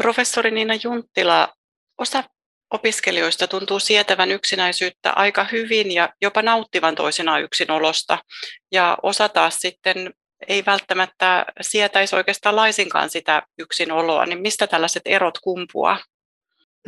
Professori 0.00 0.50
Niina 0.50 0.74
Junttila, 0.84 1.48
osa 1.98 2.24
opiskelijoista 2.70 3.46
tuntuu 3.46 3.78
sietävän 3.78 4.30
yksinäisyyttä 4.30 5.12
aika 5.12 5.46
hyvin 5.52 5.92
ja 5.92 6.08
jopa 6.22 6.42
nauttivan 6.42 6.94
toisenaan 6.94 7.42
yksinolosta. 7.42 8.18
Ja 8.72 8.98
osa 9.02 9.28
taas 9.28 9.56
sitten 9.58 10.14
ei 10.48 10.62
välttämättä 10.66 11.46
sietäisi 11.60 12.16
oikeastaan 12.16 12.56
laisinkaan 12.56 13.10
sitä 13.10 13.42
yksinoloa, 13.58 14.26
niin 14.26 14.40
mistä 14.40 14.66
tällaiset 14.66 15.02
erot 15.04 15.38
kumpuaa? 15.38 15.98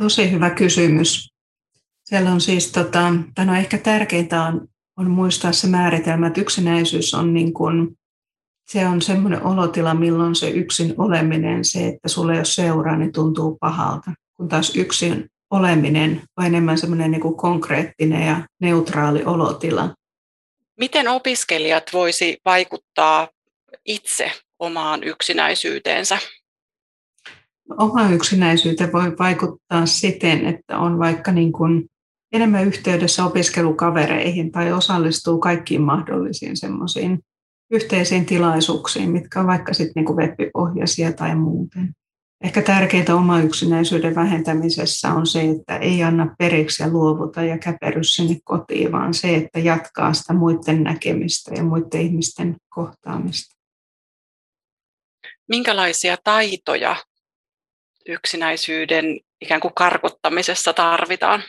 Tosi 0.01 0.31
hyvä 0.31 0.49
kysymys. 0.49 1.29
Siellä 2.03 2.31
on 2.31 2.41
siis, 2.41 2.71
tota, 2.71 3.13
no 3.45 3.55
ehkä 3.55 3.77
tärkeintä 3.77 4.43
on, 4.43 4.67
on 4.97 5.09
muistaa 5.09 5.51
se 5.51 5.67
määritelmä, 5.67 6.27
että 6.27 6.41
yksinäisyys 6.41 7.13
on 7.13 7.33
niin 7.33 7.53
kuin, 7.53 7.97
se 8.67 8.87
on 8.87 9.01
semmoinen 9.01 9.43
olotila, 9.43 9.93
milloin 9.93 10.35
se 10.35 10.49
yksin 10.49 10.93
oleminen, 10.97 11.65
se, 11.65 11.87
että 11.87 12.07
sulle 12.07 12.33
ei 12.33 12.39
ole 12.39 12.45
seuraa, 12.45 12.97
niin 12.97 13.11
tuntuu 13.11 13.57
pahalta. 13.59 14.11
Kun 14.37 14.47
taas 14.47 14.75
yksin 14.75 15.29
oleminen 15.51 16.21
on 16.37 16.45
enemmän 16.45 16.77
semmoinen 16.77 17.11
niin 17.11 17.21
kuin 17.21 17.37
konkreettinen 17.37 18.27
ja 18.27 18.47
neutraali 18.61 19.23
olotila. 19.25 19.93
Miten 20.79 21.07
opiskelijat 21.07 21.83
voisi 21.93 22.37
vaikuttaa 22.45 23.27
itse 23.85 24.31
omaan 24.59 25.03
yksinäisyyteensä? 25.03 26.17
Oma 27.77 28.09
yksinäisyyteen 28.09 28.93
voi 28.93 29.17
vaikuttaa 29.19 29.85
siten, 29.85 30.45
että 30.45 30.79
on 30.79 30.99
vaikka 30.99 31.31
niin 31.31 31.51
kuin 31.51 31.89
enemmän 32.31 32.67
yhteydessä 32.67 33.25
opiskelukavereihin 33.25 34.51
tai 34.51 34.71
osallistuu 34.71 35.39
kaikkiin 35.39 35.81
mahdollisiin 35.81 36.57
semmoisiin 36.57 37.19
yhteisiin 37.71 38.25
tilaisuuksiin, 38.25 39.11
mitkä 39.11 39.39
on 39.39 39.47
vaikka 39.47 39.73
sitten 39.73 40.03
niin 40.05 40.17
web-pohjaisia 40.17 41.13
tai 41.13 41.35
muuten. 41.35 41.93
Ehkä 42.43 42.61
tärkeintä 42.61 43.15
oma 43.15 43.39
yksinäisyyden 43.39 44.15
vähentämisessä 44.15 45.09
on 45.09 45.27
se, 45.27 45.41
että 45.41 45.77
ei 45.77 46.03
anna 46.03 46.35
periksi 46.37 46.83
ja 46.83 46.89
luovuta 46.89 47.43
ja 47.43 47.57
käpery 47.57 48.03
sinne 48.03 48.37
kotiin, 48.43 48.91
vaan 48.91 49.13
se, 49.13 49.35
että 49.35 49.59
jatkaa 49.59 50.13
sitä 50.13 50.33
muiden 50.33 50.83
näkemistä 50.83 51.51
ja 51.55 51.63
muiden 51.63 52.01
ihmisten 52.01 52.55
kohtaamista. 52.69 53.55
Minkälaisia 55.47 56.17
taitoja 56.23 56.95
yksinäisyyden 58.07 59.19
ikään 59.41 59.61
kuin 59.61 59.73
karkottamisessa 59.73 60.73
tarvitaan? 60.73 61.43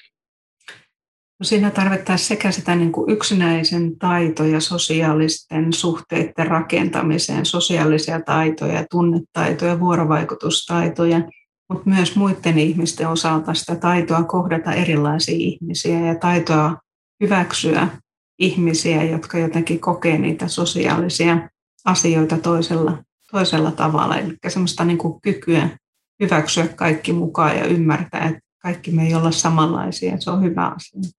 No 1.40 1.44
siinä 1.44 1.70
tarvittaisiin 1.70 2.28
sekä 2.28 2.50
sitä 2.50 2.74
niin 2.74 2.92
kuin 2.92 3.10
yksinäisen 3.10 3.98
taitoja 3.98 4.60
sosiaalisten 4.60 5.72
suhteiden 5.72 6.46
rakentamiseen, 6.46 7.46
sosiaalisia 7.46 8.20
taitoja, 8.20 8.84
tunnetaitoja, 8.90 9.80
vuorovaikutustaitoja, 9.80 11.20
mutta 11.68 11.90
myös 11.90 12.16
muiden 12.16 12.58
ihmisten 12.58 13.08
osalta 13.08 13.54
sitä 13.54 13.76
taitoa 13.76 14.24
kohdata 14.24 14.72
erilaisia 14.72 15.36
ihmisiä 15.38 16.00
ja 16.00 16.14
taitoa 16.14 16.76
hyväksyä 17.22 17.88
ihmisiä, 18.38 19.04
jotka 19.04 19.38
jotenkin 19.38 19.80
kokee 19.80 20.18
niitä 20.18 20.48
sosiaalisia 20.48 21.48
asioita 21.84 22.38
toisella, 22.38 23.02
toisella 23.30 23.70
tavalla. 23.70 24.18
Eli 24.18 24.36
semmoista 24.48 24.84
niin 24.84 24.98
kuin 24.98 25.20
kykyä 25.20 25.68
hyväksyä 26.22 26.68
kaikki 26.68 27.12
mukaan 27.12 27.56
ja 27.56 27.64
ymmärtää, 27.64 28.28
että 28.28 28.40
kaikki 28.62 28.90
me 28.90 29.06
ei 29.06 29.14
olla 29.14 29.30
samanlaisia. 29.30 30.20
Se 30.20 30.30
on 30.30 30.42
hyvä 30.42 30.66
asia. 30.66 31.17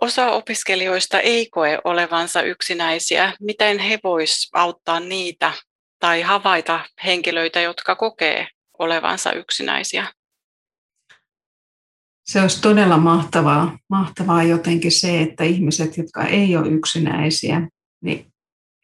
Osa 0.00 0.30
opiskelijoista 0.30 1.20
ei 1.20 1.46
koe 1.50 1.78
olevansa 1.84 2.42
yksinäisiä. 2.42 3.32
Miten 3.40 3.78
he 3.78 3.98
vois 4.04 4.50
auttaa 4.52 5.00
niitä 5.00 5.52
tai 6.00 6.22
havaita 6.22 6.80
henkilöitä, 7.04 7.60
jotka 7.60 7.94
kokee 7.94 8.48
olevansa 8.78 9.32
yksinäisiä? 9.32 10.06
Se 12.24 12.42
olisi 12.42 12.60
todella 12.60 12.98
mahtavaa, 12.98 13.78
mahtavaa 13.90 14.42
jotenkin 14.42 14.92
se, 14.92 15.22
että 15.22 15.44
ihmiset, 15.44 15.96
jotka 15.96 16.24
ei 16.24 16.56
ole 16.56 16.68
yksinäisiä, 16.68 17.68
niin 18.02 18.26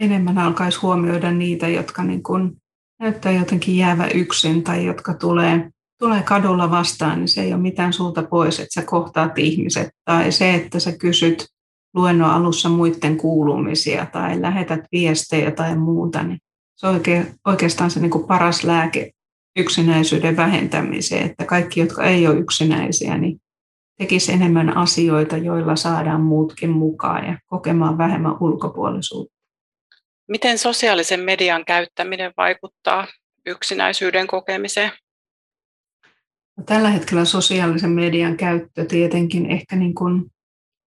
enemmän 0.01 0.39
alkaisi 0.39 0.79
huomioida 0.79 1.31
niitä, 1.31 1.69
jotka 1.69 2.05
niin 2.05 2.23
kuin 2.23 2.63
näyttää 3.01 3.33
jotenkin 3.33 3.77
jäävä 3.77 4.07
yksin 4.07 4.65
tai 4.65 4.87
jotka 4.87 5.15
tulee 5.15 5.71
tulee 6.03 6.23
kadulla 6.23 6.71
vastaan, 6.71 7.19
niin 7.19 7.29
se 7.29 7.43
ei 7.43 7.53
ole 7.53 7.63
mitään 7.63 7.93
sulta 7.93 8.23
pois, 8.23 8.61
että 8.61 8.81
sä 8.81 8.83
kohtaat 8.87 9.39
ihmiset. 9.39 9.89
Tai 10.05 10.33
se, 10.33 10.55
että 10.55 10.81
sä 10.81 10.93
kysyt 10.93 11.47
luennon 11.95 12.31
alussa 12.31 12.69
muiden 12.69 13.17
kuulumisia 13.17 14.07
tai 14.07 14.43
lähetät 14.43 14.81
viestejä 14.93 15.51
tai 15.51 15.77
muuta, 15.77 16.23
niin 16.23 16.39
se 16.77 16.87
on 16.87 17.01
oikeastaan 17.47 17.91
se 17.91 18.01
niin 18.01 18.11
kuin 18.11 18.27
paras 18.27 18.65
lääke 18.65 19.11
yksinäisyyden 19.57 20.37
vähentämiseen, 20.37 21.27
että 21.27 21.45
kaikki, 21.45 21.81
jotka 21.81 22.05
ei 22.05 22.27
ole 22.27 22.39
yksinäisiä, 22.39 23.19
niin 23.19 23.41
tekisi 23.99 24.33
enemmän 24.33 24.77
asioita, 24.77 25.37
joilla 25.37 25.77
saadaan 25.77 26.21
muutkin 26.21 26.71
mukaan 26.71 27.27
ja 27.27 27.39
kokemaan 27.47 27.99
vähemmän 27.99 28.37
ulkopuolisuutta. 28.41 29.35
Miten 30.29 30.59
sosiaalisen 30.59 31.21
median 31.21 31.65
käyttäminen 31.65 32.33
vaikuttaa 32.37 33.07
yksinäisyyden 33.47 34.27
kokemiseen? 34.27 34.93
Tällä 36.67 36.91
hetkellä 36.91 37.25
sosiaalisen 37.25 37.91
median 37.91 38.37
käyttö 38.37 38.85
tietenkin 38.85 39.47
ehkä 39.47 39.77
niin 39.77 39.95
kuin 39.95 40.27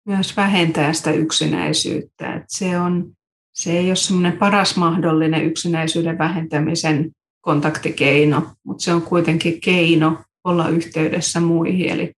myös 0.05 0.37
vähentää 0.37 0.93
sitä 0.93 1.11
yksinäisyyttä. 1.11 2.33
Että 2.33 2.47
se, 2.47 2.79
on, 2.79 3.11
se 3.53 3.77
ei 3.77 3.87
ole 3.87 3.95
semmoinen 3.95 4.37
paras 4.37 4.77
mahdollinen 4.77 5.45
yksinäisyyden 5.45 6.17
vähentämisen 6.17 7.11
kontaktikeino, 7.41 8.51
mutta 8.63 8.83
se 8.83 8.93
on 8.93 9.01
kuitenkin 9.01 9.61
keino 9.61 10.17
olla 10.43 10.69
yhteydessä 10.69 11.39
muihin. 11.39 11.89
Eli 11.89 12.11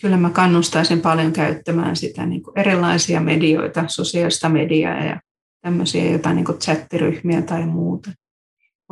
kyllä 0.00 0.16
mä 0.16 0.30
kannustaisin 0.30 1.00
paljon 1.00 1.32
käyttämään 1.32 1.96
sitä 1.96 2.26
niin 2.26 2.42
kuin 2.42 2.58
erilaisia 2.58 3.20
medioita, 3.20 3.84
sosiaalista 3.88 4.48
mediaa 4.48 5.04
ja 5.04 5.20
tämmöisiä 5.60 6.12
jotain 6.12 6.36
niin 6.36 6.44
kuin 6.44 6.58
chattiryhmiä 6.58 7.42
tai 7.42 7.66
muuta. 7.66 8.10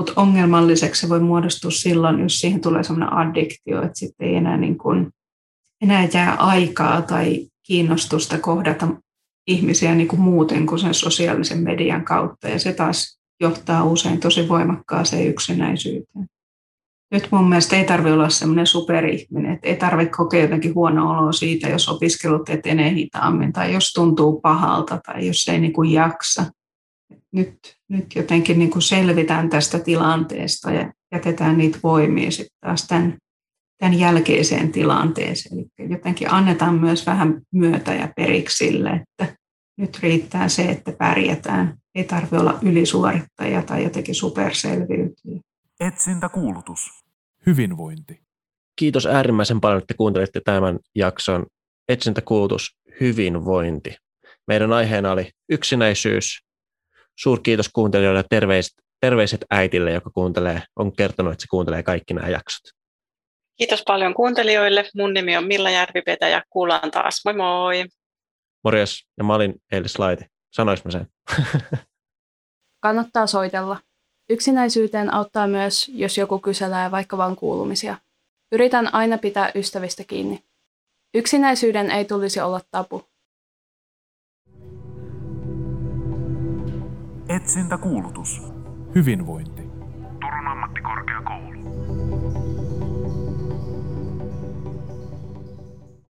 Mutta 0.01 0.13
ongelmalliseksi 0.17 1.01
se 1.01 1.09
voi 1.09 1.21
muodostua 1.21 1.71
silloin, 1.71 2.21
jos 2.21 2.41
siihen 2.41 2.61
tulee 2.61 2.83
sellainen 2.83 3.13
addiktio, 3.13 3.83
että 3.83 3.99
sitten 3.99 4.29
ei 4.29 4.35
enää, 4.35 4.57
niin 4.57 4.79
kuin, 4.79 5.11
enää 5.83 6.09
jää 6.15 6.35
aikaa 6.35 7.03
tai 7.03 7.47
kiinnostusta 7.67 8.39
kohdata 8.39 8.89
ihmisiä 9.47 9.95
niin 9.95 10.09
kuin 10.09 10.21
muuten 10.21 10.67
kuin 10.67 10.79
sen 10.79 10.95
sosiaalisen 10.95 11.59
median 11.59 12.05
kautta. 12.05 12.49
Ja 12.49 12.59
se 12.59 12.73
taas 12.73 13.21
johtaa 13.41 13.85
usein 13.85 14.21
tosi 14.21 14.49
voimakkaaseen 14.49 15.27
yksinäisyyteen. 15.27 16.27
Nyt 17.11 17.29
mun 17.31 17.49
mielestä 17.49 17.77
ei 17.77 17.85
tarvitse 17.85 18.13
olla 18.13 18.29
semmoinen 18.29 18.67
superihminen, 18.67 19.53
että 19.53 19.69
ei 19.69 19.77
tarvitse 19.77 20.17
kokea 20.17 20.41
jotenkin 20.41 20.75
huono 20.75 21.11
oloa 21.11 21.33
siitä, 21.33 21.69
jos 21.69 21.89
opiskelut 21.89 22.49
etenee 22.49 22.95
hitaammin 22.95 23.53
tai 23.53 23.73
jos 23.73 23.93
tuntuu 23.93 24.41
pahalta 24.41 25.01
tai 25.07 25.27
jos 25.27 25.49
ei 25.49 25.61
niin 25.61 25.73
kuin 25.73 25.91
jaksa 25.91 26.47
nyt, 27.33 27.59
nyt 27.89 28.15
jotenkin 28.15 28.59
niin 28.59 28.71
kuin 28.71 28.83
selvitään 28.83 29.51
tästä 29.51 29.79
tilanteesta 29.79 30.71
ja 30.71 30.93
jätetään 31.13 31.59
niitä 31.59 31.79
voimia 31.83 32.31
sitten 32.31 32.57
taas 32.61 32.87
tämän, 32.87 33.19
tämän 33.79 33.99
jälkeiseen 33.99 34.73
tilanteeseen. 34.73 35.65
Eli 35.79 35.91
jotenkin 35.93 36.31
annetaan 36.31 36.75
myös 36.75 37.07
vähän 37.07 37.41
myötä 37.53 37.95
ja 37.95 38.09
periksi 38.17 38.57
sille, 38.57 38.91
että 38.91 39.37
nyt 39.77 39.99
riittää 40.03 40.49
se, 40.49 40.63
että 40.63 40.93
pärjätään. 40.93 41.79
Ei 41.95 42.05
tarvitse 42.05 42.39
olla 42.39 42.59
ylisuorittaja 42.63 43.63
tai 43.63 43.85
jotenkin 43.85 44.15
superselviytyjä. 44.15 45.41
Etsintäkuulutus. 45.81 46.91
Hyvinvointi. 47.47 48.21
Kiitos 48.77 49.07
äärimmäisen 49.07 49.61
paljon, 49.61 49.83
että 49.83 49.95
kuuntelitte 49.95 50.41
tämän 50.45 50.79
jakson 50.95 51.47
Etsintäkuulutus 51.89 52.77
hyvinvointi. 53.01 53.97
Meidän 54.47 54.73
aiheena 54.73 55.13
oli 55.13 55.31
yksinäisyys, 55.49 56.39
suurkiitos 57.23 57.69
kuuntelijoille 57.69 58.21
ja 58.21 58.25
terveiset, 58.31 58.73
terveiset 59.01 59.45
äitille, 59.51 59.93
joka 59.93 60.11
kuuntelee, 60.11 60.63
on 60.77 60.93
kertonut, 60.93 61.33
että 61.33 61.43
se 61.43 61.47
kuuntelee 61.51 61.83
kaikki 61.83 62.15
nämä 62.15 62.29
jaksot. 62.29 62.81
Kiitos 63.57 63.83
paljon 63.87 64.15
kuuntelijoille. 64.15 64.85
Mun 64.97 65.15
nimi 65.15 65.37
on 65.37 65.47
Milla 65.47 65.71
Järvipetä 65.71 66.29
ja 66.29 66.43
kuullaan 66.51 66.91
taas. 66.91 67.21
Moi 67.25 67.35
moi! 67.35 67.85
Morjes, 68.65 69.07
ja 69.19 69.25
mä 69.25 69.35
olin 69.35 69.55
Eilis 69.73 69.99
Laiti. 69.99 70.25
Sanois 70.53 70.85
mä 70.85 70.91
sen? 70.91 71.07
Kannattaa 72.85 73.27
soitella. 73.27 73.77
Yksinäisyyteen 74.31 75.15
auttaa 75.15 75.47
myös, 75.47 75.91
jos 75.95 76.19
joku 76.19 76.39
kyselee 76.39 76.91
vaikka 76.91 77.17
vain 77.17 77.37
kuulumisia. 77.37 77.97
Yritän 78.53 78.95
aina 78.95 79.19
pitää 79.19 79.53
ystävistä 79.55 80.05
kiinni. 80.05 80.45
Yksinäisyyden 81.15 81.91
ei 81.91 82.05
tulisi 82.05 82.41
olla 82.41 82.61
tabu. 82.71 83.10
Etsintäkuulutus. 87.31 88.43
Hyvinvointi. 88.95 89.63
Turun 90.21 90.47
ammattikorkeakoulu 90.49 91.50